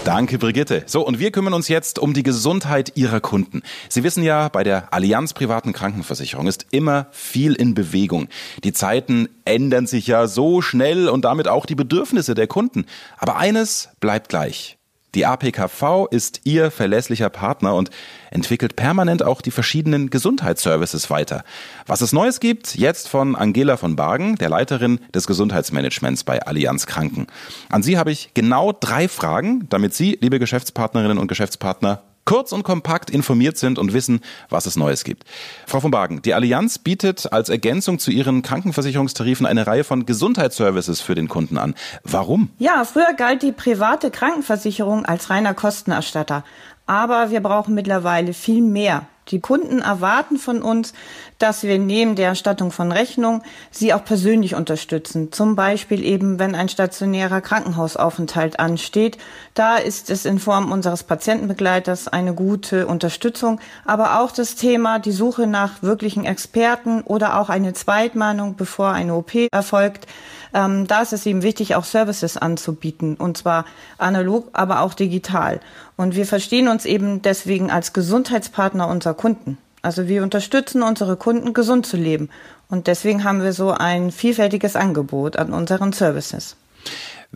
Danke, 0.05 0.37
Brigitte. 0.37 0.83
So, 0.85 1.01
und 1.01 1.19
wir 1.19 1.31
kümmern 1.31 1.55
uns 1.55 1.69
jetzt 1.69 1.99
um 1.99 2.13
die 2.13 2.23
Gesundheit 2.23 2.93
Ihrer 2.95 3.21
Kunden. 3.21 3.63
Sie 3.89 4.05
wissen 4.05 4.23
ja, 4.23 4.51
bei 4.51 4.63
der 4.63 4.93
Allianz 4.93 5.33
privaten 5.33 5.73
Krankenversicherung 5.73 6.47
ist 6.47 6.67
immer 6.73 7.07
viel 7.11 7.55
in 7.55 7.75
Bewegung. 7.75 8.29
Die 8.65 8.75
Zeiten 8.75 9.31
ändern 9.47 9.87
sich 9.87 10.07
ja 10.07 10.27
so 10.27 10.61
schnell 10.61 11.09
und 11.09 11.25
damit 11.25 11.49
auch 11.49 11.65
die 11.65 11.75
Bedürfnisse 11.75 12.35
der 12.35 12.47
Kunden. 12.47 12.85
Aber 13.17 13.39
eines 13.39 13.89
bleibt 13.99 14.29
gleich. 14.29 14.77
Die 15.15 15.27
APKV 15.27 16.09
ist 16.11 16.41
Ihr 16.45 16.71
verlässlicher 16.71 17.31
Partner 17.31 17.75
und 17.75 17.91
entwickelt 18.31 18.75
permanent 18.75 19.23
auch 19.23 19.41
die 19.41 19.53
verschiedenen 19.53 20.11
Gesundheitsservices 20.11 21.09
weiter. 21.09 21.45
Was 21.87 22.01
es 22.01 22.13
Neues 22.13 22.41
gibt, 22.41 22.75
jetzt 22.75 23.09
von 23.09 23.37
Angela 23.37 23.77
von 23.77 23.95
Bargen, 23.95 24.37
der 24.37 24.49
Leiterin 24.49 25.01
des 25.15 25.27
Gesundheitsmanagements 25.27 26.25
bei 26.25 26.43
Allianz 26.43 26.87
Kranken. 26.87 27.29
An 27.71 27.83
Sie 27.83 27.97
habe 27.97 28.11
ich 28.11 28.35
genau 28.35 28.73
drei 28.73 29.07
Fragen, 29.07 29.69
damit 29.69 29.95
Sie, 29.95 30.19
liebe 30.21 30.41
Geschäftspartnerinnen 30.41 31.19
und 31.19 31.29
Geschäftspartner, 31.29 32.03
kurz 32.25 32.53
und 32.53 32.63
kompakt 32.63 33.11
informiert 33.11 33.59
sind 33.59 33.79
und 33.79 33.93
wissen, 33.93 34.21
was 34.49 34.67
es 34.67 34.77
Neues 34.77 35.05
gibt. 35.05 35.25
Frau 35.67 35.81
von 35.81 35.91
Bargen, 35.91 36.23
die 36.23 36.35
Allianz 36.35 36.79
bietet 36.79 37.33
als 37.33 37.49
Ergänzung 37.49 37.99
zu 37.99 38.11
ihren 38.11 38.43
Krankenversicherungstarifen 38.43 39.47
eine 39.47 39.67
Reihe 39.67 39.85
von 39.85 40.07
Gesundheitsservices 40.07 41.01
für 41.01 41.15
den 41.15 41.29
Kunden 41.29 41.59
an. 41.59 41.75
Warum? 42.03 42.51
Ja, 42.59 42.85
früher 42.85 43.15
galt 43.17 43.43
die 43.43 43.53
private 43.53 44.11
Krankenversicherung 44.11 45.05
als 45.05 45.31
reiner 45.31 45.55
Kostenerstatter. 45.55 46.45
Aber 46.87 47.31
wir 47.31 47.43
brauchen 47.43 47.75
mittlerweile 47.75 48.33
viel 48.33 48.63
mehr. 48.63 49.07
Die 49.29 49.41
Kunden 49.41 49.79
erwarten 49.81 50.37
von 50.37 50.61
uns, 50.61 50.93
dass 51.39 51.63
wir 51.63 51.79
neben 51.79 52.15
der 52.15 52.29
Erstattung 52.29 52.71
von 52.71 52.93
Rechnung 52.93 53.43
sie 53.71 53.95
auch 53.95 54.05
persönlich 54.05 54.55
unterstützen. 54.55 55.33
Zum 55.33 55.57
Beispiel 55.57 56.05
eben, 56.05 56.39
wenn 56.39 56.55
ein 56.55 56.69
stationärer 56.69 57.41
Krankenhausaufenthalt 57.41 58.59
ansteht. 58.61 59.17
Da 59.55 59.77
ist 59.77 60.11
es 60.11 60.27
in 60.27 60.39
Form 60.39 60.71
unseres 60.71 61.05
Patientenbegleiters 61.05 62.09
eine 62.09 62.35
gute 62.35 62.87
Unterstützung. 62.87 63.61
Aber 63.87 64.21
auch 64.21 64.31
das 64.31 64.57
Thema, 64.57 64.99
die 64.99 65.13
Suche 65.13 65.47
nach 65.47 65.83
wirklichen 65.83 66.27
Experten 66.27 67.01
oder 67.01 67.41
auch 67.41 67.49
eine 67.49 67.73
Zweitmahnung, 67.73 68.57
bevor 68.57 68.91
eine 68.91 69.15
OP 69.15 69.49
erfolgt. 69.51 70.07
Ähm, 70.55 70.87
da 70.87 71.03
ist 71.03 71.13
es 71.13 71.27
eben 71.27 71.43
wichtig, 71.43 71.75
auch 71.75 71.85
Services 71.85 72.37
anzubieten. 72.37 73.17
Und 73.17 73.37
zwar 73.37 73.67
analog, 73.99 74.49
aber 74.53 74.81
auch 74.81 74.95
digital. 74.95 75.61
Und 75.97 76.15
wir 76.15 76.25
verstehen 76.25 76.69
uns 76.69 76.87
eben 76.87 77.21
deswegen 77.21 77.71
als 77.71 77.93
Gesundheitspartner 77.93 78.89
unserer 78.89 79.15
Kunden. 79.15 79.59
Also 79.83 80.09
wir 80.09 80.23
unterstützen 80.23 80.83
unsere 80.83 81.17
Kunden, 81.17 81.53
gesund 81.53 81.85
zu 81.85 81.99
leben. 81.99 82.31
Und 82.71 82.87
deswegen 82.87 83.25
haben 83.25 83.43
wir 83.43 83.53
so 83.53 83.73
ein 83.73 84.13
vielfältiges 84.13 84.77
Angebot 84.77 85.37
an 85.37 85.53
unseren 85.53 85.93
Services. 85.93 86.57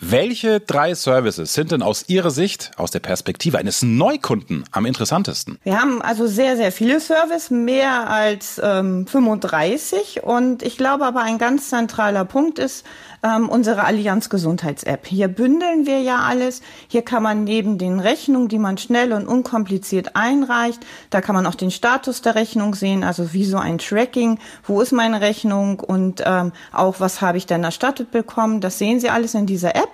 Welche 0.01 0.61
drei 0.61 0.95
Services 0.95 1.55
sind 1.55 1.73
denn 1.73 1.83
aus 1.83 2.05
Ihrer 2.07 2.31
Sicht, 2.31 2.71
aus 2.77 2.93
der 2.93 3.01
Perspektive 3.01 3.59
eines 3.59 3.83
Neukunden, 3.83 4.63
am 4.71 4.87
interessantesten? 4.87 5.59
Wir 5.65 5.81
haben 5.81 6.01
also 6.03 6.29
sehr, 6.29 6.57
sehr 6.57 6.71
viele 6.71 7.01
Services, 7.01 7.51
mehr 7.51 8.09
als 8.09 8.61
ähm, 8.63 9.09
35. 9.09 10.23
Und 10.23 10.63
ich 10.63 10.77
glaube 10.77 11.05
aber, 11.05 11.23
ein 11.23 11.39
ganz 11.39 11.71
zentraler 11.71 12.25
Punkt 12.25 12.61
ist 12.61 12.87
ähm, 13.25 13.49
unsere 13.49 13.85
Allianz 13.85 14.31
Gesundheits-App. 14.31 15.07
Hier 15.07 15.27
bündeln 15.27 15.87
wir 15.87 16.01
ja 16.01 16.19
alles. 16.21 16.63
Hier 16.87 17.03
kann 17.03 17.25
man 17.25 17.43
neben 17.43 17.79
den 17.79 17.99
Rechnungen, 17.99 18.49
die 18.49 18.59
man 18.59 18.79
schnell 18.79 19.13
und 19.13 19.27
unkompliziert 19.27 20.15
einreicht, 20.15 20.81
da 21.11 21.21
kann 21.21 21.35
man 21.35 21.47
auch 21.47 21.55
den 21.55 21.71
Status 21.71 22.23
der 22.23 22.37
Rechnung 22.37 22.75
sehen, 22.75 23.03
also 23.03 23.33
wie 23.33 23.45
so 23.45 23.59
ein 23.59 23.79
Tracking. 23.79 24.39
Wo 24.63 24.81
ist 24.81 24.93
meine 24.93 25.21
Rechnung 25.21 25.81
und 25.81 26.23
ähm, 26.25 26.53
auch 26.73 27.01
was 27.01 27.21
habe 27.21 27.39
ich 27.39 27.47
denn 27.47 27.65
erstattet 27.65 28.11
bekommen? 28.13 28.61
Das 28.61 28.79
sehen 28.79 29.01
Sie 29.01 29.11
alles 29.11 29.35
in 29.35 29.47
dieser 29.47 29.75
App. 29.75 29.88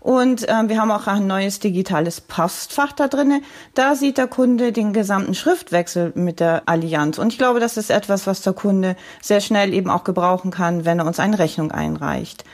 Und 0.00 0.48
äh, 0.48 0.68
wir 0.68 0.80
haben 0.80 0.90
auch 0.90 1.06
ein 1.06 1.26
neues 1.26 1.60
digitales 1.60 2.22
Postfach 2.22 2.92
da 2.92 3.06
drinne. 3.06 3.42
Da 3.74 3.94
sieht 3.94 4.16
der 4.16 4.28
Kunde 4.28 4.72
den 4.72 4.92
gesamten 4.94 5.34
Schriftwechsel 5.34 6.12
mit 6.14 6.40
der 6.40 6.62
Allianz. 6.66 7.18
Und 7.18 7.32
ich 7.32 7.38
glaube, 7.38 7.60
das 7.60 7.76
ist 7.76 7.90
etwas, 7.90 8.26
was 8.26 8.40
der 8.40 8.54
Kunde 8.54 8.96
sehr 9.20 9.40
schnell 9.40 9.74
eben 9.74 9.90
auch 9.90 10.04
gebrauchen 10.04 10.50
kann, 10.50 10.86
wenn 10.86 10.98
er 10.98 11.06
uns 11.06 11.20
eine 11.20 11.38
Rechnung 11.38 11.70
einreicht. 11.70 12.44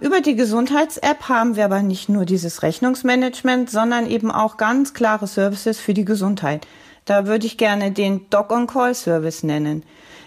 Über 0.00 0.20
die 0.20 0.34
Gesundheits-App 0.34 1.28
haben 1.28 1.56
wir 1.56 1.64
aber 1.66 1.82
nicht 1.82 2.08
nur 2.08 2.24
dieses 2.24 2.62
Rechnungsmanagement, 2.62 3.70
sondern 3.70 4.06
eben 4.06 4.30
auch 4.30 4.56
ganz 4.56 4.94
klare 4.94 5.26
Services 5.26 5.78
für 5.78 5.94
die 5.94 6.06
Gesundheit. 6.06 6.66
Da 7.04 7.26
würde 7.26 7.46
ich 7.46 7.58
gerne 7.58 7.92
den 7.92 8.28
Doc-on-Call-Service 8.30 9.42
nennen. 9.42 9.82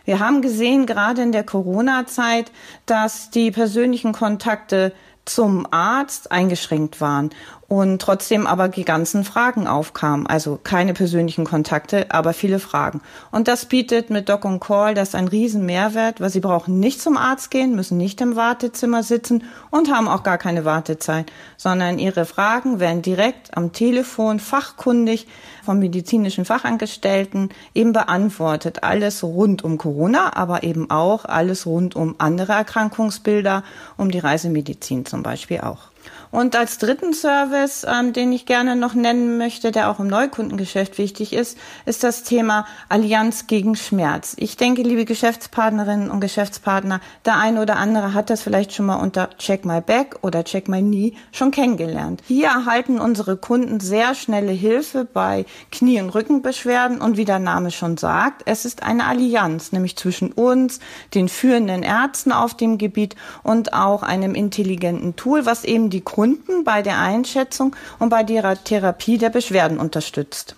Wir 0.06 0.20
haben 0.20 0.42
gesehen, 0.42 0.86
gerade 0.86 1.22
in 1.22 1.32
der 1.32 1.44
Corona-Zeit, 1.44 2.52
dass 2.86 3.30
die 3.30 3.52
persönlichen 3.52 4.12
Kontakte 4.12 4.92
zum 5.26 5.68
Arzt 5.72 6.32
eingeschränkt 6.32 7.02
waren 7.02 7.30
und 7.74 8.00
trotzdem 8.04 8.46
aber 8.46 8.68
die 8.68 8.86
ganzen 8.86 9.24
Fragen 9.24 9.66
aufkamen. 9.66 10.28
Also 10.28 10.60
keine 10.62 10.94
persönlichen 10.94 11.44
Kontakte, 11.44 12.06
aber 12.10 12.34
viele 12.34 12.60
Fragen. 12.60 13.02
Und 13.32 13.48
das 13.48 13.66
bietet 13.66 14.12
mit 14.12 14.30
Doc 14.30 14.46
on 14.46 14.60
Call 14.60 14.94
das 14.94 15.16
ein 15.16 15.28
riesen 15.28 15.66
Mehrwert, 15.66 16.22
weil 16.22 16.30
sie 16.30 16.40
brauchen 16.40 16.80
nicht 16.80 17.02
zum 17.02 17.18
Arzt 17.18 17.50
gehen, 17.50 17.76
müssen 17.76 17.98
nicht 17.98 18.22
im 18.22 18.36
Wartezimmer 18.36 19.02
sitzen 19.02 19.46
und 19.72 19.92
haben 19.92 20.08
auch 20.08 20.22
gar 20.22 20.38
keine 20.38 20.66
Wartezeit, 20.66 21.32
sondern 21.58 21.98
ihre 21.98 22.26
Fragen 22.26 22.80
werden 22.80 23.02
direkt 23.02 23.58
am 23.58 23.72
Telefon 23.72 24.40
fachkundig 24.40 25.26
vom 25.66 25.80
medizinischen 25.80 26.46
Fachangestellten 26.46 27.50
eben 27.74 27.92
beantwortet. 27.92 28.84
Alles 28.84 29.24
rund 29.24 29.64
um 29.64 29.80
Corona, 29.80 30.36
aber 30.36 30.62
eben 30.62 30.92
auch 30.92 31.26
alles 31.26 31.66
rund 31.66 31.96
um 31.96 32.14
andere 32.20 32.54
Erkrankungsbilder, 32.54 33.64
um 33.98 34.12
die 34.12 34.20
Reisemedizin 34.20 35.08
zum 35.08 35.24
Beispiel 35.24 35.62
auch. 35.62 35.93
Und 36.34 36.56
als 36.56 36.80
dritten 36.80 37.14
Service, 37.14 37.86
ähm, 37.88 38.12
den 38.12 38.32
ich 38.32 38.48
gerne 38.48 38.76
noch 38.76 38.96
nennen 38.96 39.38
möchte, 39.38 39.72
der 39.72 39.92
auch 39.92 40.00
im 40.00 40.08
Neukundengeschäft 40.08 40.98
wichtig 40.98 41.32
ist, 41.32 41.60
ist 41.86 42.04
das 42.04 42.24
Thema 42.24 42.66
Allianz 42.90 43.46
gegen 43.46 43.76
Schmerz. 43.76 44.36
Ich 44.40 44.58
denke, 44.58 44.82
liebe 44.82 45.06
Geschäftspartnerinnen 45.06 46.10
und 46.10 46.22
Geschäftspartner, 46.22 47.02
der 47.24 47.38
eine 47.38 47.62
oder 47.62 47.76
andere 47.76 48.16
hat 48.16 48.32
das 48.32 48.42
vielleicht 48.42 48.74
schon 48.74 48.88
mal 48.88 48.96
unter 48.96 49.30
Check 49.38 49.64
My 49.64 49.80
Back 49.80 50.16
oder 50.24 50.44
Check 50.44 50.68
My 50.70 50.82
Knee 50.82 51.14
schon 51.32 51.52
kennengelernt. 51.52 52.24
Hier 52.28 52.48
erhalten 52.48 53.00
unsere 53.00 53.38
Kunden 53.38 53.80
sehr 53.80 54.16
schnelle 54.16 54.54
Hilfe 54.54 55.06
bei 55.06 55.46
Knie- 55.72 56.02
und 56.02 56.10
Rückenbeschwerden 56.10 57.00
und 57.00 57.16
wie 57.16 57.26
der 57.26 57.38
Name 57.38 57.70
schon 57.70 57.98
sagt, 57.98 58.42
es 58.48 58.66
ist 58.66 58.82
eine 58.82 59.06
Allianz, 59.06 59.72
nämlich 59.72 59.98
zwischen 59.98 60.32
uns, 60.32 60.80
den 61.14 61.30
führenden 61.30 61.84
Ärzten 61.84 62.32
auf 62.32 62.58
dem 62.58 62.80
Gebiet 62.80 63.16
und 63.44 63.74
auch 63.74 64.02
einem 64.02 64.34
intelligenten 64.34 65.16
Tool, 65.16 65.46
was 65.46 65.64
eben 65.64 65.92
die 65.92 66.02
Kunden 66.02 66.23
bei 66.64 66.82
der 66.82 67.00
Einschätzung 67.00 67.76
und 68.00 68.10
bei 68.10 68.24
der 68.24 68.64
Therapie 68.64 69.18
der 69.18 69.30
Beschwerden 69.30 69.80
unterstützt. 69.80 70.56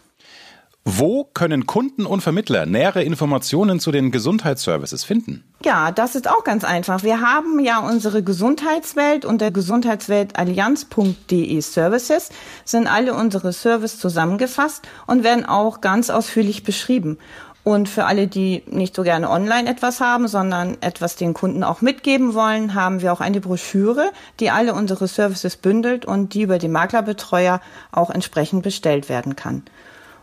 Wo 0.88 1.23
können 1.23 1.65
Kunden 1.65 2.06
und 2.06 2.21
Vermittler 2.21 2.67
nähere 2.67 3.01
Informationen 3.01 3.80
zu 3.80 3.91
den 3.91 4.12
Gesundheitsservices 4.12 5.04
finden? 5.04 5.43
Ja, 5.63 5.91
das 5.91 6.13
ist 6.13 6.30
auch 6.30 6.43
ganz 6.43 6.63
einfach. 6.63 7.01
Wir 7.01 7.21
haben 7.21 7.60
ja 7.60 7.80
unsere 7.80 8.21
Gesundheitswelt 8.21 9.25
unter 9.25 9.49
gesundheitsweltallianz.de 9.49 11.60
Services 11.62 12.30
sind 12.65 12.86
alle 12.86 13.15
unsere 13.15 13.51
Services 13.51 13.99
zusammengefasst 13.99 14.88
und 15.08 15.23
werden 15.23 15.43
auch 15.43 15.82
ganz 15.82 16.12
ausführlich 16.12 16.63
beschrieben. 16.63 17.17
Und 17.65 17.89
für 17.89 18.06
alle, 18.06 18.28
die 18.28 18.62
nicht 18.67 18.95
so 18.95 19.01
gerne 19.01 19.28
online 19.28 19.67
etwas 19.67 19.99
haben, 19.99 20.28
sondern 20.28 20.78
etwas 20.82 21.15
den 21.15 21.34
Kunden 21.34 21.63
auch 21.63 21.82
mitgeben 21.82 22.36
wollen, 22.36 22.75
haben 22.75 23.01
wir 23.01 23.12
auch 23.12 23.21
eine 23.21 23.41
Broschüre, 23.41 24.12
die 24.39 24.51
alle 24.51 24.75
unsere 24.75 25.08
Services 25.08 25.58
bündelt 25.58 26.06
und 26.06 26.36
die 26.36 26.43
über 26.43 26.60
den 26.60 26.71
Maklerbetreuer 26.71 27.62
auch 27.91 28.12
entsprechend 28.12 28.62
bestellt 28.62 29.10
werden 29.10 29.36
kann. 29.36 29.63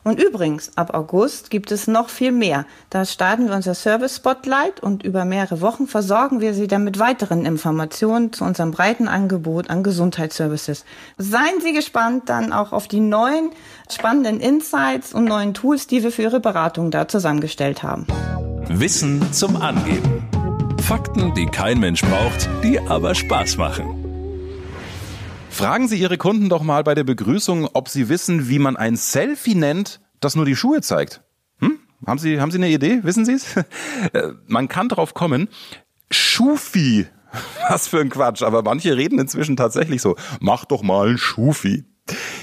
Und 0.04 0.20
übrigens, 0.20 0.76
ab 0.76 0.94
August 0.94 1.50
gibt 1.50 1.70
es 1.70 1.86
noch 1.86 2.08
viel 2.08 2.32
mehr. 2.32 2.66
Da 2.90 3.04
starten 3.04 3.48
wir 3.48 3.54
unser 3.54 3.74
Service 3.74 4.16
Spotlight 4.16 4.80
und 4.80 5.04
über 5.04 5.24
mehrere 5.24 5.60
Wochen 5.60 5.86
versorgen 5.86 6.40
wir 6.40 6.54
Sie 6.54 6.66
dann 6.66 6.82
mit 6.82 6.98
weiteren 6.98 7.46
Informationen 7.46 8.32
zu 8.32 8.44
unserem 8.44 8.72
breiten 8.72 9.06
Angebot 9.06 9.70
an 9.70 9.84
Gesundheitsservices. 9.84 10.84
Seien 11.18 11.60
Sie 11.62 11.72
gespannt 11.72 12.28
dann 12.28 12.52
auch 12.52 12.72
auf 12.72 12.88
die 12.88 13.00
neuen 13.00 13.50
spannenden 13.88 14.40
Insights 14.40 15.14
und 15.14 15.24
neuen 15.24 15.54
Tools, 15.54 15.86
die 15.86 16.02
wir 16.02 16.10
für 16.10 16.22
Ihre 16.22 16.40
Beratung 16.40 16.90
da 16.90 17.06
zusammengestellt 17.06 17.84
haben. 17.84 18.06
Wissen 18.68 19.32
zum 19.32 19.56
Angeben. 19.56 20.28
Fakten, 20.80 21.32
die 21.34 21.46
kein 21.46 21.78
Mensch 21.78 22.02
braucht, 22.02 22.48
die 22.64 22.80
aber 22.80 23.14
Spaß 23.14 23.56
machen. 23.56 24.01
Fragen 25.52 25.86
Sie 25.86 25.98
Ihre 25.98 26.16
Kunden 26.16 26.48
doch 26.48 26.62
mal 26.62 26.82
bei 26.82 26.94
der 26.94 27.04
Begrüßung, 27.04 27.68
ob 27.74 27.90
sie 27.90 28.08
wissen, 28.08 28.48
wie 28.48 28.58
man 28.58 28.74
ein 28.76 28.96
Selfie 28.96 29.54
nennt, 29.54 30.00
das 30.18 30.34
nur 30.34 30.46
die 30.46 30.56
Schuhe 30.56 30.80
zeigt. 30.80 31.22
Hm? 31.58 31.78
Haben 32.06 32.18
Sie, 32.18 32.40
haben 32.40 32.50
Sie 32.50 32.56
eine 32.56 32.70
Idee? 32.70 33.00
Wissen 33.02 33.26
Sie 33.26 33.34
es? 33.34 33.54
Äh, 34.14 34.32
man 34.46 34.68
kann 34.68 34.88
drauf 34.88 35.12
kommen. 35.12 35.48
Schufi. 36.10 37.06
Was 37.68 37.86
für 37.86 38.00
ein 38.00 38.08
Quatsch. 38.08 38.42
Aber 38.42 38.62
manche 38.62 38.96
reden 38.96 39.18
inzwischen 39.18 39.56
tatsächlich 39.56 40.00
so. 40.00 40.16
Mach 40.40 40.64
doch 40.64 40.82
mal 40.82 41.10
ein 41.10 41.18
Schufi. 41.18 41.84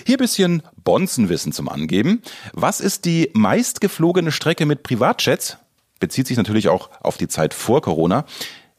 Hier 0.05 0.17
bisschen 0.17 0.61
Bonzenwissen 0.83 1.51
zum 1.51 1.67
Angeben. 1.67 2.21
Was 2.53 2.79
ist 2.79 3.05
die 3.05 3.31
meistgeflogene 3.33 4.31
Strecke 4.31 4.67
mit 4.67 4.83
Privatjets? 4.83 5.57
Bezieht 5.99 6.27
sich 6.27 6.37
natürlich 6.37 6.69
auch 6.69 6.91
auf 7.01 7.17
die 7.17 7.27
Zeit 7.27 7.55
vor 7.55 7.81
Corona. 7.81 8.25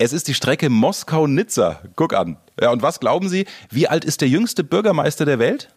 Es 0.03 0.15
ist 0.15 0.29
die 0.29 0.35
Strecke 0.35 0.71
Moskau-Nizza. 0.71 1.83
Guck 1.95 2.15
an. 2.15 2.39
Ja, 2.59 2.71
und 2.71 2.81
was 2.81 3.01
glauben 3.01 3.29
Sie? 3.29 3.45
Wie 3.69 3.87
alt 3.87 4.07
ist 4.07 4.23
der 4.23 4.29
jüngste 4.29 4.65
Bürgermeister 4.65 5.27
der 5.27 5.39
Welt? 5.39 5.75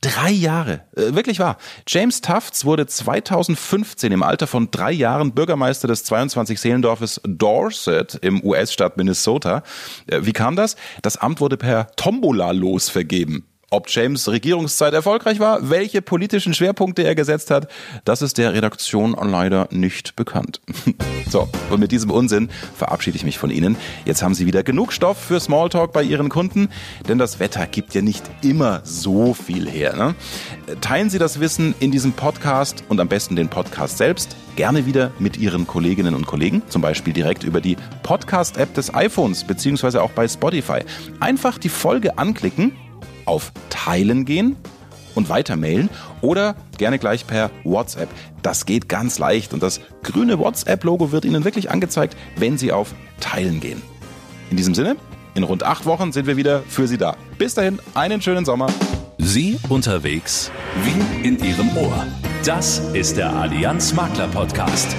Drei 0.00 0.30
Jahre. 0.30 0.84
Äh, 0.94 1.16
wirklich 1.16 1.40
wahr. 1.40 1.56
James 1.88 2.20
Tufts 2.20 2.64
wurde 2.64 2.86
2015 2.86 4.12
im 4.12 4.22
Alter 4.22 4.46
von 4.46 4.70
drei 4.70 4.92
Jahren 4.92 5.32
Bürgermeister 5.32 5.88
des 5.88 6.04
22 6.04 6.60
Seelendorfes 6.60 7.20
Dorset 7.24 8.16
im 8.22 8.44
US-Staat 8.44 8.96
Minnesota. 8.96 9.64
Äh, 10.06 10.20
wie 10.22 10.32
kam 10.32 10.54
das? 10.54 10.76
Das 11.02 11.16
Amt 11.16 11.40
wurde 11.40 11.56
per 11.56 11.88
Tombola 11.96 12.52
losvergeben. 12.52 13.51
Ob 13.72 13.88
James 13.88 14.28
Regierungszeit 14.28 14.92
erfolgreich 14.92 15.40
war, 15.40 15.70
welche 15.70 16.02
politischen 16.02 16.52
Schwerpunkte 16.52 17.04
er 17.04 17.14
gesetzt 17.14 17.50
hat, 17.50 17.68
das 18.04 18.20
ist 18.20 18.36
der 18.36 18.52
Redaktion 18.52 19.16
leider 19.18 19.66
nicht 19.70 20.14
bekannt. 20.14 20.60
so, 21.30 21.48
und 21.70 21.80
mit 21.80 21.90
diesem 21.90 22.10
Unsinn 22.10 22.50
verabschiede 22.76 23.16
ich 23.16 23.24
mich 23.24 23.38
von 23.38 23.50
Ihnen. 23.50 23.78
Jetzt 24.04 24.22
haben 24.22 24.34
Sie 24.34 24.44
wieder 24.44 24.62
genug 24.62 24.92
Stoff 24.92 25.16
für 25.16 25.40
Smalltalk 25.40 25.90
bei 25.94 26.02
Ihren 26.02 26.28
Kunden, 26.28 26.68
denn 27.08 27.16
das 27.16 27.40
Wetter 27.40 27.66
gibt 27.66 27.94
ja 27.94 28.02
nicht 28.02 28.22
immer 28.42 28.82
so 28.84 29.32
viel 29.32 29.66
her. 29.66 29.96
Ne? 29.96 30.14
Teilen 30.82 31.08
Sie 31.08 31.18
das 31.18 31.40
Wissen 31.40 31.74
in 31.80 31.90
diesem 31.90 32.12
Podcast 32.12 32.84
und 32.90 33.00
am 33.00 33.08
besten 33.08 33.36
den 33.36 33.48
Podcast 33.48 33.96
selbst 33.96 34.36
gerne 34.54 34.84
wieder 34.84 35.12
mit 35.18 35.38
Ihren 35.38 35.66
Kolleginnen 35.66 36.14
und 36.14 36.26
Kollegen, 36.26 36.60
zum 36.68 36.82
Beispiel 36.82 37.14
direkt 37.14 37.42
über 37.42 37.62
die 37.62 37.78
Podcast-App 38.02 38.74
des 38.74 38.94
iPhones 38.94 39.44
beziehungsweise 39.44 40.02
auch 40.02 40.10
bei 40.10 40.28
Spotify. 40.28 40.80
Einfach 41.20 41.56
die 41.56 41.70
Folge 41.70 42.18
anklicken 42.18 42.76
auf 43.24 43.52
Teilen 43.70 44.24
gehen 44.24 44.56
und 45.14 45.28
weitermailen 45.28 45.88
oder 46.20 46.56
gerne 46.78 46.98
gleich 46.98 47.26
per 47.26 47.50
WhatsApp. 47.64 48.08
Das 48.42 48.66
geht 48.66 48.88
ganz 48.88 49.18
leicht 49.18 49.52
und 49.52 49.62
das 49.62 49.80
grüne 50.02 50.38
WhatsApp-Logo 50.38 51.12
wird 51.12 51.24
Ihnen 51.24 51.44
wirklich 51.44 51.70
angezeigt, 51.70 52.16
wenn 52.36 52.58
Sie 52.58 52.72
auf 52.72 52.94
Teilen 53.20 53.60
gehen. 53.60 53.82
In 54.50 54.56
diesem 54.56 54.74
Sinne, 54.74 54.96
in 55.34 55.44
rund 55.44 55.62
acht 55.62 55.86
Wochen 55.86 56.12
sind 56.12 56.26
wir 56.26 56.36
wieder 56.36 56.62
für 56.68 56.86
Sie 56.86 56.98
da. 56.98 57.16
Bis 57.38 57.54
dahin, 57.54 57.78
einen 57.94 58.20
schönen 58.20 58.44
Sommer. 58.44 58.66
Sie 59.18 59.58
unterwegs 59.68 60.50
wie 60.84 61.26
in 61.26 61.38
Ihrem 61.38 61.76
Ohr. 61.76 62.06
Das 62.44 62.80
ist 62.92 63.16
der 63.16 63.32
Allianz 63.32 63.94
Makler 63.94 64.28
Podcast. 64.28 64.96